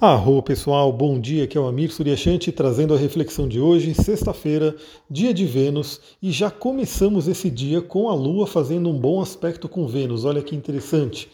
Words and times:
Arro 0.00 0.42
pessoal, 0.42 0.90
bom 0.90 1.20
dia, 1.20 1.44
aqui 1.44 1.56
é 1.56 1.60
o 1.60 1.66
Amir 1.66 1.92
Suryashanti 1.92 2.50
trazendo 2.50 2.94
a 2.94 2.96
reflexão 2.96 3.46
de 3.46 3.60
hoje, 3.60 3.94
sexta-feira, 3.94 4.74
dia 5.08 5.34
de 5.34 5.44
Vênus, 5.44 6.00
e 6.20 6.32
já 6.32 6.50
começamos 6.50 7.28
esse 7.28 7.48
dia 7.50 7.80
com 7.80 8.08
a 8.08 8.14
Lua 8.14 8.46
fazendo 8.46 8.88
um 8.88 8.98
bom 8.98 9.20
aspecto 9.20 9.68
com 9.68 9.86
Vênus, 9.86 10.24
olha 10.24 10.42
que 10.42 10.56
interessante. 10.56 11.30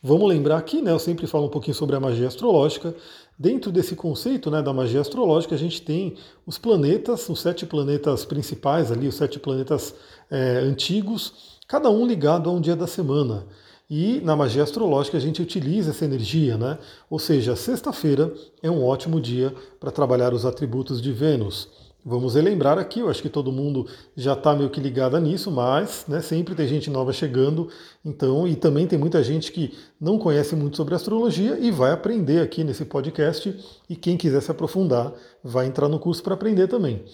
Vamos 0.00 0.28
lembrar 0.28 0.58
aqui, 0.58 0.82
né, 0.82 0.92
eu 0.92 0.98
sempre 0.98 1.26
falo 1.26 1.46
um 1.46 1.50
pouquinho 1.50 1.74
sobre 1.74 1.96
a 1.96 2.00
magia 2.00 2.28
astrológica, 2.28 2.94
dentro 3.36 3.72
desse 3.72 3.96
conceito 3.96 4.50
né, 4.50 4.62
da 4.62 4.74
magia 4.74 5.00
astrológica 5.00 5.54
a 5.54 5.58
gente 5.58 5.80
tem 5.82 6.14
os 6.46 6.58
planetas, 6.58 7.28
os 7.28 7.40
sete 7.40 7.64
planetas 7.66 8.24
principais 8.24 8.92
ali, 8.92 9.08
os 9.08 9.16
sete 9.16 9.40
planetas 9.40 9.94
é, 10.30 10.58
antigos, 10.58 11.58
cada 11.66 11.90
um 11.90 12.06
ligado 12.06 12.48
a 12.48 12.52
um 12.52 12.60
dia 12.60 12.76
da 12.76 12.86
semana. 12.86 13.46
E 13.88 14.20
na 14.22 14.34
magia 14.34 14.62
astrológica 14.62 15.16
a 15.18 15.20
gente 15.20 15.42
utiliza 15.42 15.90
essa 15.90 16.04
energia, 16.04 16.56
né? 16.56 16.78
Ou 17.10 17.18
seja, 17.18 17.54
sexta-feira 17.54 18.32
é 18.62 18.70
um 18.70 18.84
ótimo 18.84 19.20
dia 19.20 19.54
para 19.78 19.90
trabalhar 19.90 20.32
os 20.32 20.46
atributos 20.46 21.00
de 21.02 21.12
Vênus. 21.12 21.68
Vamos 22.04 22.34
relembrar 22.34 22.78
aqui, 22.78 22.98
eu 22.98 23.08
acho 23.08 23.22
que 23.22 23.28
todo 23.28 23.52
mundo 23.52 23.86
já 24.16 24.32
está 24.32 24.56
meio 24.56 24.70
que 24.70 24.80
ligada 24.80 25.20
nisso, 25.20 25.52
mas 25.52 26.04
né, 26.08 26.20
sempre 26.20 26.52
tem 26.52 26.66
gente 26.66 26.90
nova 26.90 27.12
chegando, 27.12 27.68
então, 28.04 28.44
e 28.46 28.56
também 28.56 28.88
tem 28.88 28.98
muita 28.98 29.22
gente 29.22 29.52
que 29.52 29.72
não 30.00 30.18
conhece 30.18 30.56
muito 30.56 30.76
sobre 30.76 30.96
astrologia 30.96 31.56
e 31.60 31.70
vai 31.70 31.92
aprender 31.92 32.40
aqui 32.40 32.64
nesse 32.64 32.84
podcast, 32.84 33.56
e 33.88 33.94
quem 33.94 34.16
quiser 34.16 34.42
se 34.42 34.50
aprofundar 34.50 35.12
vai 35.44 35.66
entrar 35.66 35.88
no 35.88 36.00
curso 36.00 36.24
para 36.24 36.34
aprender 36.34 36.66
também. 36.66 37.04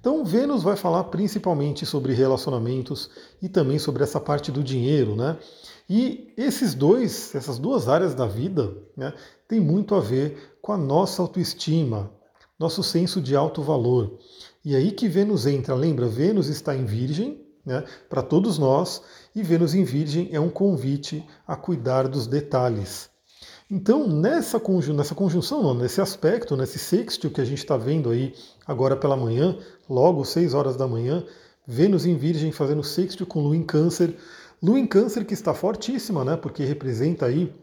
Então, 0.00 0.24
Vênus 0.24 0.62
vai 0.62 0.76
falar 0.76 1.04
principalmente 1.04 1.84
sobre 1.84 2.14
relacionamentos 2.14 3.10
e 3.42 3.50
também 3.50 3.78
sobre 3.78 4.02
essa 4.02 4.18
parte 4.18 4.50
do 4.50 4.62
dinheiro, 4.62 5.14
né? 5.14 5.36
E 5.90 6.32
esses 6.38 6.74
dois, 6.74 7.34
essas 7.34 7.58
duas 7.58 7.86
áreas 7.86 8.14
da 8.14 8.26
vida, 8.26 8.74
né, 8.96 9.12
tem 9.46 9.60
muito 9.60 9.94
a 9.94 10.00
ver 10.00 10.56
com 10.62 10.72
a 10.72 10.76
nossa 10.78 11.20
autoestima, 11.20 12.10
nosso 12.58 12.82
senso 12.82 13.20
de 13.20 13.36
alto 13.36 13.62
valor. 13.62 14.18
E 14.64 14.74
aí 14.74 14.90
que 14.90 15.08
Vênus 15.08 15.46
entra, 15.46 15.74
lembra? 15.74 16.06
Vênus 16.06 16.48
está 16.48 16.74
em 16.74 16.84
Virgem, 16.84 17.40
né, 17.64 17.84
para 18.08 18.22
todos 18.22 18.58
nós, 18.58 19.02
e 19.34 19.42
Vênus 19.42 19.74
em 19.74 19.84
Virgem 19.84 20.30
é 20.32 20.40
um 20.40 20.48
convite 20.48 21.24
a 21.46 21.54
cuidar 21.54 22.08
dos 22.08 22.26
detalhes. 22.26 23.10
Então, 23.70 24.08
nessa, 24.08 24.60
nessa 24.94 25.14
conjunção, 25.14 25.62
não, 25.62 25.74
nesse 25.74 26.00
aspecto, 26.00 26.56
nesse 26.56 26.78
sextil 26.78 27.30
que 27.30 27.40
a 27.40 27.44
gente 27.44 27.58
está 27.58 27.76
vendo 27.76 28.08
aí 28.08 28.34
agora 28.66 28.96
pela 28.96 29.14
manhã, 29.14 29.58
logo 29.88 30.24
6 30.24 30.54
horas 30.54 30.74
da 30.74 30.86
manhã, 30.86 31.22
Vênus 31.66 32.06
em 32.06 32.16
Virgem 32.16 32.50
fazendo 32.50 32.82
sextil 32.82 33.26
com 33.26 33.42
Lua 33.42 33.54
em 33.54 33.62
Câncer, 33.62 34.16
Lua 34.62 34.80
em 34.80 34.86
Câncer 34.86 35.26
que 35.26 35.34
está 35.34 35.52
fortíssima, 35.52 36.24
né? 36.24 36.34
Porque 36.34 36.64
representa 36.64 37.26
aí 37.26 37.54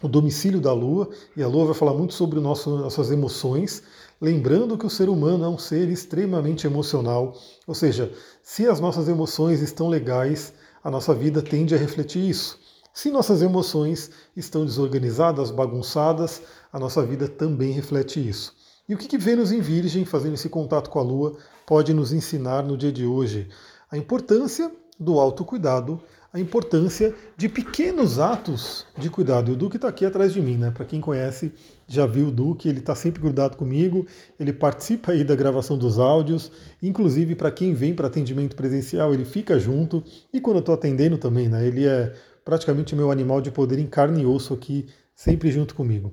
o 0.00 0.06
domicílio 0.06 0.60
da 0.60 0.72
Lua, 0.72 1.08
e 1.36 1.42
a 1.42 1.48
Lua 1.48 1.66
vai 1.66 1.74
falar 1.74 1.94
muito 1.94 2.14
sobre 2.14 2.38
o 2.38 2.42
nosso, 2.42 2.70
nossas 2.76 3.10
emoções, 3.10 3.82
lembrando 4.24 4.78
que 4.78 4.86
o 4.86 4.90
ser 4.90 5.10
humano 5.10 5.44
é 5.44 5.48
um 5.48 5.58
ser 5.58 5.90
extremamente 5.90 6.66
emocional, 6.66 7.36
ou 7.66 7.74
seja, 7.74 8.10
se 8.42 8.66
as 8.66 8.80
nossas 8.80 9.06
emoções 9.06 9.60
estão 9.60 9.86
legais, 9.86 10.54
a 10.82 10.90
nossa 10.90 11.14
vida 11.14 11.42
tende 11.42 11.74
a 11.74 11.78
refletir 11.78 12.26
isso. 12.26 12.58
Se 12.94 13.10
nossas 13.10 13.42
emoções 13.42 14.10
estão 14.34 14.64
desorganizadas, 14.64 15.50
bagunçadas, 15.50 16.40
a 16.72 16.78
nossa 16.78 17.04
vida 17.04 17.28
também 17.28 17.72
reflete 17.72 18.26
isso. 18.26 18.54
E 18.88 18.94
o 18.94 18.98
que, 18.98 19.06
que 19.06 19.18
Vênus 19.18 19.52
em 19.52 19.60
Virgem, 19.60 20.06
fazendo 20.06 20.34
esse 20.34 20.48
contato 20.48 20.88
com 20.88 20.98
a 20.98 21.02
Lua, 21.02 21.36
pode 21.66 21.92
nos 21.92 22.10
ensinar 22.10 22.62
no 22.62 22.78
dia 22.78 22.92
de 22.92 23.04
hoje? 23.04 23.50
A 23.90 23.98
importância 23.98 24.72
do 24.98 25.20
autocuidado, 25.20 26.00
a 26.34 26.40
importância 26.40 27.14
de 27.36 27.48
pequenos 27.48 28.18
atos 28.18 28.84
de 28.98 29.08
cuidado. 29.08 29.52
E 29.52 29.54
o 29.54 29.56
Duque 29.56 29.76
está 29.76 29.86
aqui 29.86 30.04
atrás 30.04 30.32
de 30.32 30.42
mim, 30.42 30.56
né? 30.56 30.72
Para 30.72 30.84
quem 30.84 31.00
conhece, 31.00 31.52
já 31.86 32.06
viu 32.06 32.26
o 32.26 32.30
Duque, 32.32 32.68
ele 32.68 32.80
está 32.80 32.92
sempre 32.92 33.22
grudado 33.22 33.56
comigo, 33.56 34.04
ele 34.38 34.52
participa 34.52 35.12
aí 35.12 35.22
da 35.22 35.36
gravação 35.36 35.78
dos 35.78 35.96
áudios, 35.96 36.50
inclusive 36.82 37.36
para 37.36 37.52
quem 37.52 37.72
vem 37.72 37.94
para 37.94 38.08
atendimento 38.08 38.56
presencial, 38.56 39.14
ele 39.14 39.24
fica 39.24 39.60
junto, 39.60 40.02
e 40.32 40.40
quando 40.40 40.56
eu 40.56 40.60
estou 40.60 40.74
atendendo 40.74 41.16
também, 41.16 41.48
né? 41.48 41.64
Ele 41.64 41.86
é 41.86 42.12
praticamente 42.44 42.96
meu 42.96 43.12
animal 43.12 43.40
de 43.40 43.52
poder 43.52 43.78
em 43.78 43.86
carne 43.86 44.22
e 44.22 44.26
osso 44.26 44.54
aqui, 44.54 44.86
sempre 45.14 45.52
junto 45.52 45.72
comigo. 45.72 46.12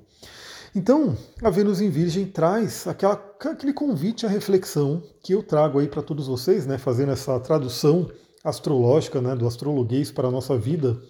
Então, 0.72 1.16
a 1.42 1.50
Vênus 1.50 1.80
em 1.80 1.90
Virgem 1.90 2.26
traz 2.26 2.86
aquela, 2.86 3.14
aquele 3.40 3.72
convite 3.72 4.24
à 4.24 4.28
reflexão 4.28 5.02
que 5.20 5.34
eu 5.34 5.42
trago 5.42 5.80
aí 5.80 5.88
para 5.88 6.00
todos 6.00 6.28
vocês, 6.28 6.64
né, 6.64 6.78
fazendo 6.78 7.10
essa 7.10 7.40
tradução 7.40 8.08
astrológica, 8.42 9.20
né, 9.20 9.34
do 9.34 9.46
astrologuês 9.46 10.10
para 10.10 10.28
a 10.28 10.30
nossa 10.30 10.56
vida, 10.56 11.00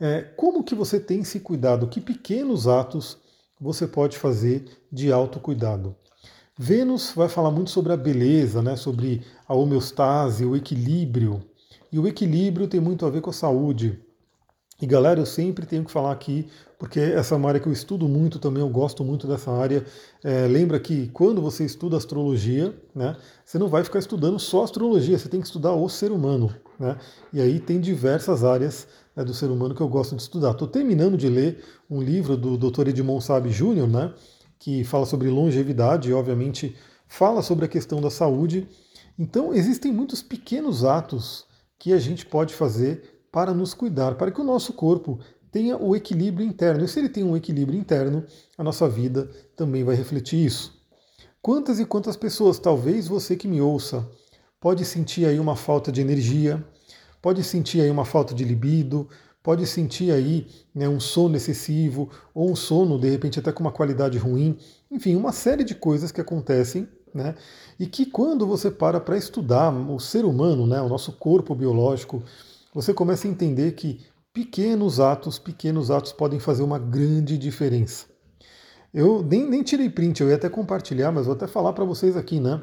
é, 0.00 0.22
como 0.22 0.64
que 0.64 0.74
você 0.74 0.98
tem 0.98 1.22
se 1.22 1.40
cuidado? 1.40 1.86
Que 1.86 2.00
pequenos 2.00 2.66
atos 2.66 3.18
você 3.60 3.86
pode 3.86 4.18
fazer 4.18 4.64
de 4.90 5.12
autocuidado? 5.12 5.94
Vênus 6.56 7.12
vai 7.14 7.28
falar 7.28 7.50
muito 7.50 7.70
sobre 7.70 7.92
a 7.92 7.96
beleza, 7.96 8.62
né, 8.62 8.76
sobre 8.76 9.22
a 9.46 9.54
homeostase, 9.54 10.44
o 10.44 10.56
equilíbrio. 10.56 11.42
E 11.90 11.98
o 11.98 12.06
equilíbrio 12.06 12.68
tem 12.68 12.80
muito 12.80 13.06
a 13.06 13.10
ver 13.10 13.20
com 13.20 13.30
a 13.30 13.32
saúde. 13.32 14.00
E 14.82 14.86
galera, 14.86 15.20
eu 15.20 15.26
sempre 15.26 15.66
tenho 15.66 15.84
que 15.84 15.90
falar 15.90 16.10
aqui, 16.10 16.48
porque 16.78 16.98
essa 16.98 17.34
é 17.34 17.38
uma 17.38 17.48
área 17.48 17.60
que 17.60 17.68
eu 17.68 17.72
estudo 17.72 18.08
muito 18.08 18.40
também, 18.40 18.60
eu 18.60 18.68
gosto 18.68 19.04
muito 19.04 19.26
dessa 19.26 19.50
área. 19.52 19.84
É, 20.22 20.48
lembra 20.48 20.80
que 20.80 21.08
quando 21.08 21.40
você 21.40 21.64
estuda 21.64 21.96
astrologia, 21.96 22.74
né, 22.92 23.16
você 23.44 23.56
não 23.56 23.68
vai 23.68 23.84
ficar 23.84 24.00
estudando 24.00 24.38
só 24.38 24.64
astrologia, 24.64 25.16
você 25.16 25.28
tem 25.28 25.40
que 25.40 25.46
estudar 25.46 25.72
o 25.72 25.88
ser 25.88 26.10
humano. 26.10 26.52
Né? 26.78 26.98
E 27.32 27.40
aí 27.40 27.60
tem 27.60 27.80
diversas 27.80 28.42
áreas 28.42 28.88
né, 29.14 29.24
do 29.24 29.32
ser 29.32 29.46
humano 29.46 29.76
que 29.76 29.80
eu 29.80 29.88
gosto 29.88 30.16
de 30.16 30.22
estudar. 30.22 30.50
Estou 30.50 30.66
terminando 30.66 31.16
de 31.16 31.28
ler 31.28 31.64
um 31.88 32.02
livro 32.02 32.36
do 32.36 32.58
Dr. 32.58 32.88
Edmond 32.88 33.24
Sabe 33.24 33.50
Jr., 33.50 33.86
né, 33.86 34.12
que 34.58 34.82
fala 34.82 35.06
sobre 35.06 35.30
longevidade 35.30 36.10
e, 36.10 36.12
obviamente, 36.12 36.74
fala 37.06 37.42
sobre 37.42 37.64
a 37.64 37.68
questão 37.68 38.00
da 38.00 38.10
saúde. 38.10 38.66
Então, 39.16 39.54
existem 39.54 39.92
muitos 39.92 40.20
pequenos 40.20 40.84
atos 40.84 41.46
que 41.78 41.92
a 41.92 41.98
gente 41.98 42.26
pode 42.26 42.52
fazer 42.52 43.13
para 43.34 43.52
nos 43.52 43.74
cuidar, 43.74 44.14
para 44.14 44.30
que 44.30 44.40
o 44.40 44.44
nosso 44.44 44.72
corpo 44.72 45.18
tenha 45.50 45.76
o 45.76 45.96
equilíbrio 45.96 46.46
interno. 46.46 46.84
E 46.84 46.88
se 46.88 47.00
ele 47.00 47.08
tem 47.08 47.24
um 47.24 47.36
equilíbrio 47.36 47.76
interno, 47.76 48.24
a 48.56 48.62
nossa 48.62 48.88
vida 48.88 49.28
também 49.56 49.82
vai 49.82 49.96
refletir 49.96 50.46
isso. 50.46 50.80
Quantas 51.42 51.80
e 51.80 51.84
quantas 51.84 52.16
pessoas, 52.16 52.60
talvez 52.60 53.08
você 53.08 53.34
que 53.34 53.48
me 53.48 53.60
ouça, 53.60 54.08
pode 54.60 54.84
sentir 54.84 55.26
aí 55.26 55.40
uma 55.40 55.56
falta 55.56 55.90
de 55.90 56.00
energia, 56.00 56.64
pode 57.20 57.42
sentir 57.42 57.80
aí 57.80 57.90
uma 57.90 58.04
falta 58.04 58.32
de 58.32 58.44
libido, 58.44 59.08
pode 59.42 59.66
sentir 59.66 60.12
aí 60.12 60.46
né, 60.72 60.88
um 60.88 61.00
sono 61.00 61.36
excessivo 61.36 62.08
ou 62.32 62.48
um 62.48 62.54
sono 62.54 63.00
de 63.00 63.10
repente 63.10 63.40
até 63.40 63.50
com 63.50 63.64
uma 63.64 63.72
qualidade 63.72 64.16
ruim, 64.16 64.56
enfim, 64.88 65.16
uma 65.16 65.32
série 65.32 65.64
de 65.64 65.74
coisas 65.74 66.12
que 66.12 66.20
acontecem, 66.20 66.88
né? 67.12 67.34
E 67.80 67.86
que 67.86 68.06
quando 68.06 68.46
você 68.46 68.70
para 68.70 69.00
para 69.00 69.16
estudar 69.16 69.72
o 69.72 69.98
ser 69.98 70.24
humano, 70.24 70.68
né, 70.68 70.80
o 70.80 70.88
nosso 70.88 71.12
corpo 71.12 71.52
biológico, 71.52 72.22
você 72.74 72.92
começa 72.92 73.28
a 73.28 73.30
entender 73.30 73.72
que 73.72 74.00
pequenos 74.32 74.98
atos, 74.98 75.38
pequenos 75.38 75.92
atos 75.92 76.12
podem 76.12 76.40
fazer 76.40 76.64
uma 76.64 76.78
grande 76.78 77.38
diferença. 77.38 78.06
Eu 78.92 79.22
nem, 79.22 79.48
nem 79.48 79.62
tirei 79.62 79.88
print, 79.88 80.20
eu 80.20 80.28
ia 80.28 80.34
até 80.34 80.48
compartilhar, 80.48 81.12
mas 81.12 81.26
vou 81.26 81.34
até 81.36 81.46
falar 81.46 81.72
para 81.72 81.84
vocês 81.84 82.16
aqui, 82.16 82.40
né? 82.40 82.60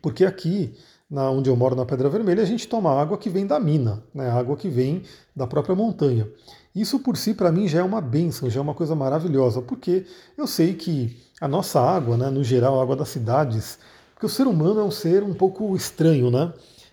Porque 0.00 0.24
aqui, 0.24 0.74
na, 1.10 1.28
onde 1.30 1.50
eu 1.50 1.56
moro, 1.56 1.74
na 1.74 1.84
Pedra 1.84 2.08
Vermelha, 2.08 2.42
a 2.42 2.46
gente 2.46 2.68
toma 2.68 3.00
água 3.00 3.18
que 3.18 3.28
vem 3.28 3.46
da 3.46 3.58
mina, 3.58 4.02
né? 4.14 4.30
água 4.30 4.56
que 4.56 4.68
vem 4.68 5.02
da 5.34 5.46
própria 5.46 5.74
montanha. 5.74 6.28
Isso 6.74 7.00
por 7.00 7.16
si, 7.16 7.34
para 7.34 7.50
mim, 7.50 7.66
já 7.66 7.80
é 7.80 7.82
uma 7.82 8.00
benção, 8.00 8.48
já 8.50 8.60
é 8.60 8.62
uma 8.62 8.74
coisa 8.74 8.94
maravilhosa, 8.94 9.62
porque 9.62 10.06
eu 10.36 10.46
sei 10.46 10.74
que 10.74 11.16
a 11.40 11.48
nossa 11.48 11.80
água, 11.80 12.16
né, 12.16 12.30
no 12.30 12.44
geral, 12.44 12.78
a 12.78 12.82
água 12.82 12.94
das 12.94 13.08
cidades, 13.08 13.78
porque 14.12 14.26
o 14.26 14.28
ser 14.28 14.46
humano 14.46 14.80
é 14.80 14.84
um 14.84 14.90
ser 14.90 15.22
um 15.22 15.34
pouco 15.34 15.74
estranho, 15.74 16.30
né? 16.30 16.52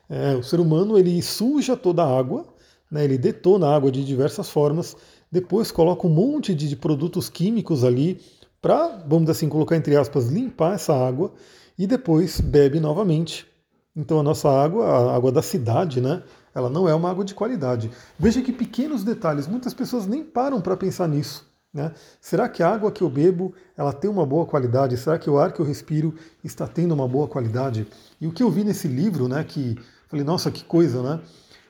É, 0.10 0.36
o 0.36 0.44
ser 0.44 0.60
humano 0.60 0.98
ele 0.98 1.22
suja 1.22 1.76
toda 1.78 2.04
a 2.04 2.20
água, 2.20 2.46
né, 2.92 3.04
ele 3.04 3.18
detona 3.18 3.68
a 3.68 3.76
água 3.76 3.92
de 3.92 4.04
diversas 4.04 4.50
formas, 4.50 4.96
depois 5.32 5.72
coloca 5.72 6.06
um 6.06 6.12
monte 6.12 6.54
de, 6.54 6.76
produtos 6.76 7.30
químicos 7.30 7.84
ali 7.84 8.22
para, 8.62 9.04
vamos 9.08 9.30
assim, 9.30 9.50
colocar 9.50 9.76
entre 9.76 9.96
aspas, 9.96 10.28
limpar 10.30 10.76
essa 10.76 10.94
água 10.94 11.34
e 11.78 11.88
depois 11.88 12.40
bebe 12.40 12.80
novamente. 12.80 13.48
Então 13.96 14.20
a 14.20 14.24
nossa 14.24 14.50
água, 14.50 14.86
a 14.86 15.16
água 15.16 15.32
da 15.32 15.42
cidade, 15.42 16.00
né, 16.00 16.22
ela 16.54 16.70
não 16.70 16.88
é 16.88 16.94
uma 16.94 17.10
água 17.10 17.26
de 17.26 17.34
qualidade. 17.34 17.90
Veja 18.18 18.42
que 18.42 18.52
pequenos 18.52 19.04
detalhes, 19.04 19.48
muitas 19.48 19.74
pessoas 19.74 20.06
nem 20.06 20.24
param 20.24 20.62
para 20.62 20.78
pensar 20.78 21.08
nisso. 21.08 21.52
Né? 21.74 21.92
Será 22.22 22.48
que 22.48 22.62
a 22.62 22.70
água 22.70 22.92
que 22.92 23.02
eu 23.02 23.10
bebo 23.10 23.56
ela 23.76 23.92
tem 23.92 24.10
uma 24.10 24.26
boa 24.26 24.46
qualidade? 24.46 24.96
Será 24.96 25.18
que 25.18 25.30
o 25.30 25.40
ar 25.40 25.52
que 25.52 25.60
eu 25.60 25.66
respiro 25.66 26.14
está 26.44 26.68
tendo 26.68 26.94
uma 26.94 27.08
boa 27.08 27.28
qualidade? 27.28 27.88
E 28.22 28.28
o 28.28 28.32
que 28.32 28.44
eu 28.44 28.52
vi 28.52 28.64
nesse 28.64 28.88
livro, 28.88 29.28
né, 29.28 29.44
que 29.44 29.76
Falei, 30.14 30.24
nossa, 30.24 30.52
que 30.52 30.64
coisa, 30.64 31.02
né? 31.02 31.20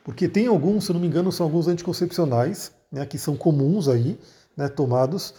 Porque 0.04 0.28
tem 0.28 0.48
alguns, 0.48 0.84
se 0.84 0.92
não 0.92 1.00
me 1.00 1.08
engano, 1.08 1.32
são 1.32 1.46
alguns 1.46 1.70
anticoncepcionais, 1.70 2.74
né, 2.92 3.06
que 3.06 3.18
são 3.18 3.38
comuns 3.38 3.88
aí, 3.88 4.20
né, 4.58 4.68
tomados, 4.68 5.34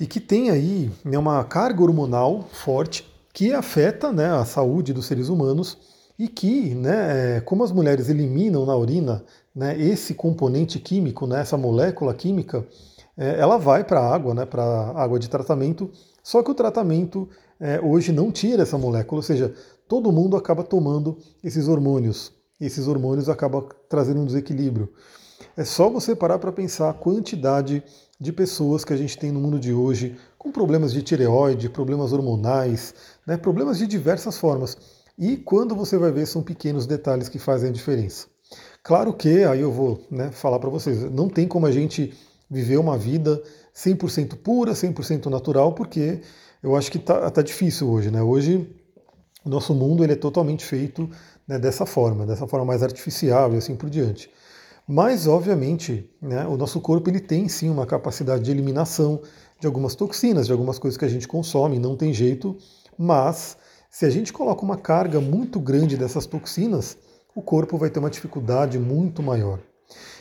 e 0.00 0.06
que 0.06 0.18
tem 0.18 0.48
aí 0.48 0.90
né, 1.04 1.18
uma 1.18 1.44
carga 1.44 1.82
hormonal 1.82 2.48
forte 2.50 3.06
que 3.30 3.52
afeta 3.52 4.10
né, 4.10 4.30
a 4.30 4.46
saúde 4.46 4.94
dos 4.94 5.04
seres 5.04 5.28
humanos 5.28 5.76
e 6.18 6.28
que, 6.28 6.74
né, 6.74 7.36
é, 7.36 7.40
como 7.42 7.62
as 7.62 7.72
mulheres 7.72 8.08
eliminam 8.08 8.64
na 8.64 8.74
urina 8.74 9.22
né, 9.54 9.78
esse 9.78 10.14
componente 10.14 10.78
químico, 10.78 11.26
né, 11.26 11.42
essa 11.42 11.58
molécula 11.58 12.14
química, 12.14 12.66
é, 13.18 13.38
ela 13.38 13.58
vai 13.58 13.84
para 13.84 14.00
a 14.00 14.14
água, 14.14 14.32
né, 14.32 14.46
para 14.46 14.62
a 14.62 15.02
água 15.02 15.18
de 15.18 15.28
tratamento, 15.28 15.90
só 16.22 16.42
que 16.42 16.50
o 16.50 16.54
tratamento 16.54 17.28
é, 17.60 17.78
hoje 17.82 18.12
não 18.12 18.32
tira 18.32 18.62
essa 18.62 18.78
molécula, 18.78 19.18
ou 19.18 19.22
seja, 19.22 19.54
todo 19.90 20.12
mundo 20.12 20.36
acaba 20.36 20.62
tomando 20.62 21.18
esses 21.42 21.66
hormônios. 21.66 22.30
E 22.60 22.66
esses 22.66 22.86
hormônios 22.86 23.28
acabam 23.28 23.68
trazendo 23.88 24.20
um 24.20 24.24
desequilíbrio. 24.24 24.88
É 25.56 25.64
só 25.64 25.90
você 25.90 26.14
parar 26.14 26.38
para 26.38 26.52
pensar 26.52 26.90
a 26.90 26.94
quantidade 26.94 27.82
de 28.20 28.32
pessoas 28.32 28.84
que 28.84 28.92
a 28.92 28.96
gente 28.96 29.18
tem 29.18 29.32
no 29.32 29.40
mundo 29.40 29.58
de 29.58 29.72
hoje 29.72 30.16
com 30.38 30.52
problemas 30.52 30.92
de 30.92 31.02
tireoide, 31.02 31.68
problemas 31.68 32.12
hormonais, 32.12 32.94
né, 33.26 33.36
problemas 33.36 33.78
de 33.78 33.86
diversas 33.88 34.38
formas. 34.38 34.78
E 35.18 35.36
quando 35.36 35.74
você 35.74 35.98
vai 35.98 36.12
ver, 36.12 36.26
são 36.26 36.40
pequenos 36.40 36.86
detalhes 36.86 37.28
que 37.28 37.40
fazem 37.40 37.70
a 37.70 37.72
diferença. 37.72 38.28
Claro 38.84 39.12
que, 39.12 39.42
aí 39.42 39.60
eu 39.60 39.72
vou 39.72 40.06
né, 40.08 40.30
falar 40.30 40.60
para 40.60 40.70
vocês, 40.70 41.02
não 41.10 41.28
tem 41.28 41.48
como 41.48 41.66
a 41.66 41.72
gente 41.72 42.16
viver 42.48 42.76
uma 42.76 42.96
vida 42.96 43.42
100% 43.74 44.36
pura, 44.36 44.72
100% 44.72 45.26
natural, 45.26 45.74
porque 45.74 46.20
eu 46.62 46.76
acho 46.76 46.92
que 46.92 46.98
está 46.98 47.28
tá 47.28 47.42
difícil 47.42 47.90
hoje. 47.90 48.10
Né? 48.10 48.22
Hoje, 48.22 48.79
o 49.44 49.48
nosso 49.48 49.74
mundo 49.74 50.04
ele 50.04 50.12
é 50.12 50.16
totalmente 50.16 50.64
feito 50.64 51.08
né, 51.46 51.58
dessa 51.58 51.86
forma, 51.86 52.26
dessa 52.26 52.46
forma 52.46 52.66
mais 52.66 52.82
artificial 52.82 53.52
e 53.54 53.56
assim 53.56 53.74
por 53.74 53.88
diante. 53.88 54.30
Mas, 54.86 55.26
obviamente, 55.26 56.10
né, 56.20 56.46
o 56.46 56.56
nosso 56.56 56.80
corpo 56.80 57.08
ele 57.08 57.20
tem 57.20 57.48
sim 57.48 57.70
uma 57.70 57.86
capacidade 57.86 58.42
de 58.42 58.50
eliminação 58.50 59.20
de 59.60 59.66
algumas 59.66 59.94
toxinas, 59.94 60.46
de 60.46 60.52
algumas 60.52 60.78
coisas 60.78 60.96
que 60.98 61.04
a 61.04 61.08
gente 61.08 61.28
consome, 61.28 61.78
não 61.78 61.96
tem 61.96 62.12
jeito, 62.12 62.56
mas 62.98 63.56
se 63.90 64.04
a 64.06 64.10
gente 64.10 64.32
coloca 64.32 64.64
uma 64.64 64.76
carga 64.76 65.20
muito 65.20 65.60
grande 65.60 65.96
dessas 65.96 66.26
toxinas, 66.26 66.96
o 67.34 67.42
corpo 67.42 67.78
vai 67.78 67.90
ter 67.90 67.98
uma 67.98 68.10
dificuldade 68.10 68.78
muito 68.78 69.22
maior. 69.22 69.60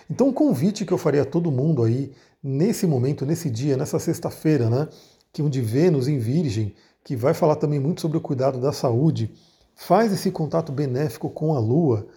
Então, 0.10 0.30
o 0.30 0.34
convite 0.34 0.86
que 0.86 0.92
eu 0.92 0.98
faria 0.98 1.22
a 1.22 1.26
todo 1.26 1.52
mundo 1.52 1.84
aí, 1.84 2.12
nesse 2.44 2.88
momento, 2.88 3.26
nesse 3.26 3.50
dia, 3.50 3.78
nessa 3.78 4.00
sexta-feira, 4.00 4.70
né, 4.70 4.88
que 5.32 5.42
um 5.42 5.50
de 5.50 5.62
Vênus 5.62 6.08
em 6.08 6.18
Virgem, 6.18 6.74
que 7.04 7.16
vai 7.16 7.34
falar 7.34 7.56
também 7.56 7.80
muito 7.80 8.02
sobre 8.02 8.18
o 8.18 8.22
cuidado 8.22 8.60
da 8.60 8.72
saúde, 8.72 9.34
faz 9.76 10.12
esse 10.12 10.32
contato 10.32 10.72
benéfico 10.72 11.30
com 11.30 11.56
a 11.56 11.60
Lua, 11.60 12.08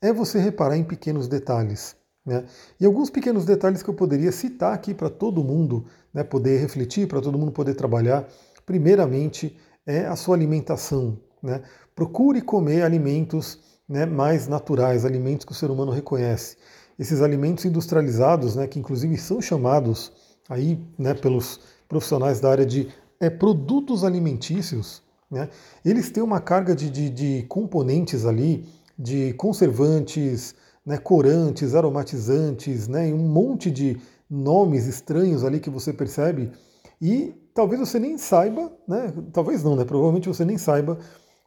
é 0.00 0.12
você 0.12 0.38
reparar 0.38 0.76
em 0.76 0.84
pequenos 0.84 1.26
detalhes. 1.26 1.96
Né? 2.24 2.44
E 2.78 2.86
alguns 2.86 3.10
pequenos 3.10 3.44
detalhes 3.44 3.82
que 3.82 3.90
eu 3.90 3.94
poderia 3.94 4.30
citar 4.30 4.72
aqui 4.74 4.94
para 4.94 5.10
todo 5.10 5.42
mundo 5.42 5.86
né, 6.12 6.22
poder 6.22 6.58
refletir, 6.58 7.08
para 7.08 7.20
todo 7.20 7.38
mundo 7.38 7.52
poder 7.52 7.74
trabalhar. 7.74 8.28
Primeiramente, 8.64 9.56
é 9.86 10.06
a 10.06 10.14
sua 10.14 10.36
alimentação. 10.36 11.18
Né? 11.42 11.62
Procure 11.94 12.42
comer 12.42 12.82
alimentos 12.82 13.58
né, 13.88 14.04
mais 14.04 14.46
naturais, 14.46 15.04
alimentos 15.04 15.46
que 15.46 15.52
o 15.52 15.54
ser 15.54 15.70
humano 15.70 15.90
reconhece. 15.90 16.56
Esses 16.98 17.22
alimentos 17.22 17.64
industrializados, 17.64 18.56
né, 18.56 18.66
que 18.66 18.78
inclusive 18.78 19.16
são 19.16 19.40
chamados 19.40 20.12
aí 20.48 20.78
né, 20.98 21.14
pelos 21.14 21.60
profissionais 21.88 22.40
da 22.40 22.50
área 22.50 22.66
de 22.66 22.88
é, 23.20 23.28
produtos 23.30 24.04
alimentícios, 24.04 25.02
né, 25.30 25.48
eles 25.84 26.10
têm 26.10 26.22
uma 26.22 26.40
carga 26.40 26.74
de, 26.74 26.90
de, 26.90 27.10
de 27.10 27.42
componentes 27.48 28.24
ali, 28.24 28.66
de 28.98 29.32
conservantes, 29.34 30.54
né, 30.84 30.96
corantes, 30.98 31.74
aromatizantes, 31.74 32.88
né, 32.88 33.12
um 33.12 33.28
monte 33.28 33.70
de 33.70 34.00
nomes 34.28 34.86
estranhos 34.86 35.44
ali 35.44 35.60
que 35.60 35.70
você 35.70 35.92
percebe 35.92 36.52
e 37.00 37.34
talvez 37.54 37.80
você 37.80 37.98
nem 37.98 38.16
saiba, 38.16 38.72
né, 38.86 39.12
talvez 39.32 39.62
não, 39.62 39.76
né, 39.76 39.84
provavelmente 39.84 40.28
você 40.28 40.44
nem 40.44 40.58
saiba 40.58 40.98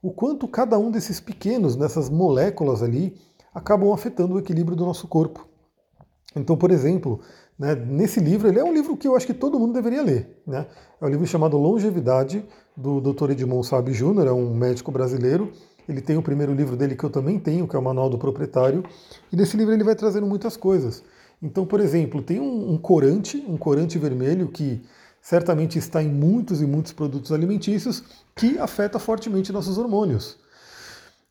o 0.01 0.11
quanto 0.11 0.47
cada 0.47 0.77
um 0.79 0.89
desses 0.89 1.19
pequenos, 1.19 1.75
dessas 1.75 2.09
moléculas 2.09 2.81
ali, 2.81 3.15
acabam 3.53 3.93
afetando 3.93 4.35
o 4.35 4.39
equilíbrio 4.39 4.75
do 4.75 4.85
nosso 4.85 5.07
corpo. 5.07 5.47
Então, 6.35 6.57
por 6.57 6.71
exemplo, 6.71 7.19
né, 7.61 7.75
nesse 7.75 8.19
livro, 8.19 8.47
ele 8.47 8.57
é 8.57 8.63
um 8.63 8.73
livro 8.73 8.97
que 8.97 9.07
eu 9.07 9.15
acho 9.15 9.27
que 9.27 9.35
todo 9.35 9.59
mundo 9.59 9.71
deveria 9.71 10.01
ler. 10.01 10.41
Né? 10.47 10.65
É 10.99 11.05
um 11.05 11.07
livro 11.07 11.27
chamado 11.27 11.57
Longevidade, 11.57 12.43
do 12.75 12.99
Dr. 12.99 13.29
Edmond 13.29 13.67
Sabe 13.67 13.93
Júnior, 13.93 14.25
é 14.25 14.31
um 14.31 14.51
médico 14.51 14.91
brasileiro, 14.91 15.51
ele 15.87 16.01
tem 16.01 16.17
o 16.17 16.23
primeiro 16.23 16.55
livro 16.55 16.75
dele 16.75 16.95
que 16.95 17.03
eu 17.03 17.09
também 17.11 17.37
tenho, 17.37 17.67
que 17.67 17.75
é 17.75 17.79
o 17.79 17.81
Manual 17.83 18.09
do 18.09 18.17
Proprietário, 18.17 18.83
e 19.31 19.35
nesse 19.35 19.55
livro 19.55 19.75
ele 19.75 19.83
vai 19.83 19.93
trazendo 19.93 20.25
muitas 20.25 20.57
coisas. 20.57 21.03
Então, 21.39 21.63
por 21.63 21.79
exemplo, 21.79 22.23
tem 22.23 22.39
um, 22.39 22.71
um 22.71 22.77
corante, 22.79 23.37
um 23.47 23.57
corante 23.57 23.99
vermelho 23.99 24.47
que 24.47 24.81
certamente 25.21 25.77
está 25.77 26.01
em 26.01 26.09
muitos 26.09 26.63
e 26.63 26.65
muitos 26.65 26.93
produtos 26.93 27.31
alimentícios 27.31 28.03
que 28.35 28.57
afeta 28.57 28.97
fortemente 28.97 29.51
nossos 29.51 29.77
hormônios. 29.77 30.39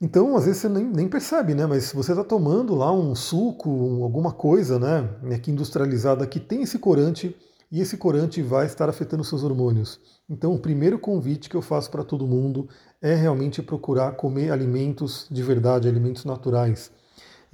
Então, 0.00 0.34
às 0.34 0.46
vezes 0.46 0.62
você 0.62 0.68
nem, 0.68 0.84
nem 0.84 1.08
percebe, 1.08 1.54
né? 1.54 1.66
Mas 1.66 1.84
se 1.84 1.94
você 1.94 2.12
está 2.12 2.24
tomando 2.24 2.74
lá 2.74 2.90
um 2.90 3.14
suco, 3.14 3.68
um, 3.68 4.02
alguma 4.02 4.32
coisa, 4.32 4.78
né, 4.78 5.38
que 5.38 5.50
industrializada 5.50 6.26
que 6.26 6.40
tem 6.40 6.62
esse 6.62 6.78
corante, 6.78 7.36
e 7.70 7.80
esse 7.80 7.96
corante 7.96 8.42
vai 8.42 8.66
estar 8.66 8.88
afetando 8.88 9.22
seus 9.22 9.44
hormônios. 9.44 10.00
Então, 10.28 10.52
o 10.54 10.58
primeiro 10.58 10.98
convite 10.98 11.48
que 11.48 11.56
eu 11.56 11.62
faço 11.62 11.90
para 11.90 12.02
todo 12.02 12.26
mundo 12.26 12.68
é 13.00 13.14
realmente 13.14 13.62
procurar 13.62 14.12
comer 14.12 14.50
alimentos 14.50 15.26
de 15.30 15.42
verdade, 15.42 15.86
alimentos 15.86 16.24
naturais. 16.24 16.90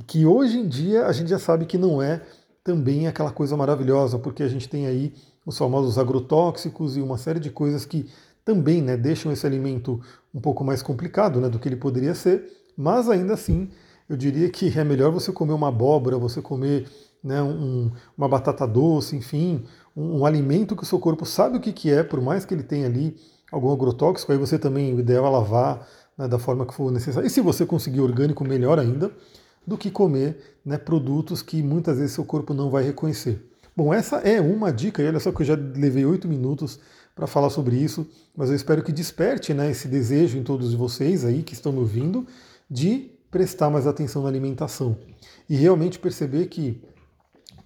Que 0.06 0.24
hoje 0.24 0.58
em 0.58 0.68
dia 0.68 1.06
a 1.06 1.12
gente 1.12 1.28
já 1.28 1.38
sabe 1.38 1.66
que 1.66 1.76
não 1.76 2.00
é 2.00 2.22
também 2.64 3.06
aquela 3.06 3.30
coisa 3.30 3.56
maravilhosa, 3.56 4.18
porque 4.18 4.42
a 4.42 4.48
gente 4.48 4.68
tem 4.68 4.86
aí 4.86 5.12
os 5.44 5.58
famosos 5.58 5.98
agrotóxicos 5.98 6.96
e 6.96 7.00
uma 7.00 7.18
série 7.18 7.38
de 7.38 7.50
coisas 7.50 7.84
que 7.84 8.08
também 8.46 8.80
né, 8.80 8.96
deixam 8.96 9.32
esse 9.32 9.44
alimento 9.44 10.00
um 10.32 10.40
pouco 10.40 10.62
mais 10.64 10.80
complicado 10.80 11.40
né, 11.40 11.48
do 11.48 11.58
que 11.58 11.68
ele 11.68 11.74
poderia 11.74 12.14
ser, 12.14 12.48
mas 12.78 13.10
ainda 13.10 13.34
assim 13.34 13.68
eu 14.08 14.16
diria 14.16 14.48
que 14.48 14.78
é 14.78 14.84
melhor 14.84 15.10
você 15.10 15.32
comer 15.32 15.52
uma 15.52 15.68
abóbora, 15.68 16.16
você 16.16 16.40
comer 16.40 16.86
né, 17.22 17.42
um, 17.42 17.90
uma 18.16 18.28
batata 18.28 18.64
doce, 18.64 19.16
enfim, 19.16 19.64
um, 19.96 20.20
um, 20.20 20.24
alimento 20.24 20.76
que 20.76 20.84
o 20.84 20.86
seu 20.86 21.00
corpo 21.00 21.26
sabe 21.26 21.56
o 21.56 21.60
que, 21.60 21.72
que 21.72 21.90
é, 21.90 22.04
por 22.04 22.20
mais 22.20 22.44
que 22.44 22.54
ele 22.54 22.62
tenha 22.62 22.86
ali 22.86 23.16
algum 23.50 23.72
agrotóxico, 23.72 24.30
aí 24.30 24.38
você 24.38 24.56
também, 24.56 24.94
o 24.94 25.00
ideal 25.00 25.26
é 25.26 25.30
lavar 25.30 25.88
né, 26.16 26.28
da 26.28 26.38
forma 26.38 26.64
que 26.64 26.72
for 26.72 26.92
necessário. 26.92 27.26
E 27.26 27.30
se 27.30 27.40
você 27.40 27.66
conseguir 27.66 28.00
orgânico, 28.00 28.44
melhor 28.44 28.78
ainda, 28.78 29.10
do 29.66 29.76
que 29.76 29.90
comer 29.90 30.58
né, 30.64 30.78
produtos 30.78 31.42
que 31.42 31.64
muitas 31.64 31.98
vezes 31.98 32.12
seu 32.12 32.24
corpo 32.24 32.54
não 32.54 32.70
vai 32.70 32.84
reconhecer. 32.84 33.44
Bom, 33.76 33.92
essa 33.92 34.18
é 34.18 34.40
uma 34.40 34.72
dica, 34.72 35.02
e 35.02 35.08
olha 35.08 35.18
só 35.18 35.32
que 35.32 35.42
eu 35.42 35.46
já 35.46 35.54
levei 35.56 36.06
oito 36.06 36.28
minutos 36.28 36.78
para 37.16 37.26
falar 37.26 37.48
sobre 37.48 37.76
isso, 37.76 38.06
mas 38.36 38.50
eu 38.50 38.54
espero 38.54 38.82
que 38.82 38.92
desperte 38.92 39.54
né, 39.54 39.70
esse 39.70 39.88
desejo 39.88 40.36
em 40.36 40.42
todos 40.42 40.74
vocês 40.74 41.24
aí 41.24 41.42
que 41.42 41.54
estão 41.54 41.72
me 41.72 41.78
ouvindo 41.78 42.26
de 42.70 43.10
prestar 43.30 43.70
mais 43.70 43.86
atenção 43.86 44.22
na 44.22 44.28
alimentação 44.28 44.98
e 45.48 45.56
realmente 45.56 45.98
perceber 45.98 46.46
que 46.46 46.84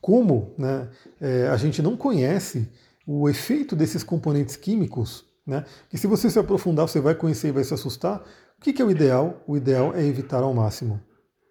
como 0.01 0.55
né, 0.57 0.89
é, 1.21 1.49
a 1.49 1.57
gente 1.57 1.83
não 1.83 1.97
conhece 1.97 2.71
o 3.05 3.29
efeito 3.29 3.75
desses 3.75 4.05
componentes 4.05 4.55
químicos, 4.55 5.25
né, 5.45 5.65
que 5.89 5.99
se 5.99 6.07
você 6.07 6.31
se 6.31 6.39
aprofundar 6.39 6.87
você 6.89 7.01
vai 7.01 7.17
conhecer 7.17 7.49
e 7.49 7.53
vai 7.53 7.65
se 7.65 7.75
assustar, 7.75 8.23
o 8.57 8.63
que, 8.63 8.73
que 8.73 8.81
é 8.81 8.85
o 8.85 8.91
ideal? 8.91 9.43
O 9.49 9.57
ideal 9.57 9.93
é 9.97 10.05
evitar 10.05 10.45
ao 10.45 10.55
máximo. 10.55 11.01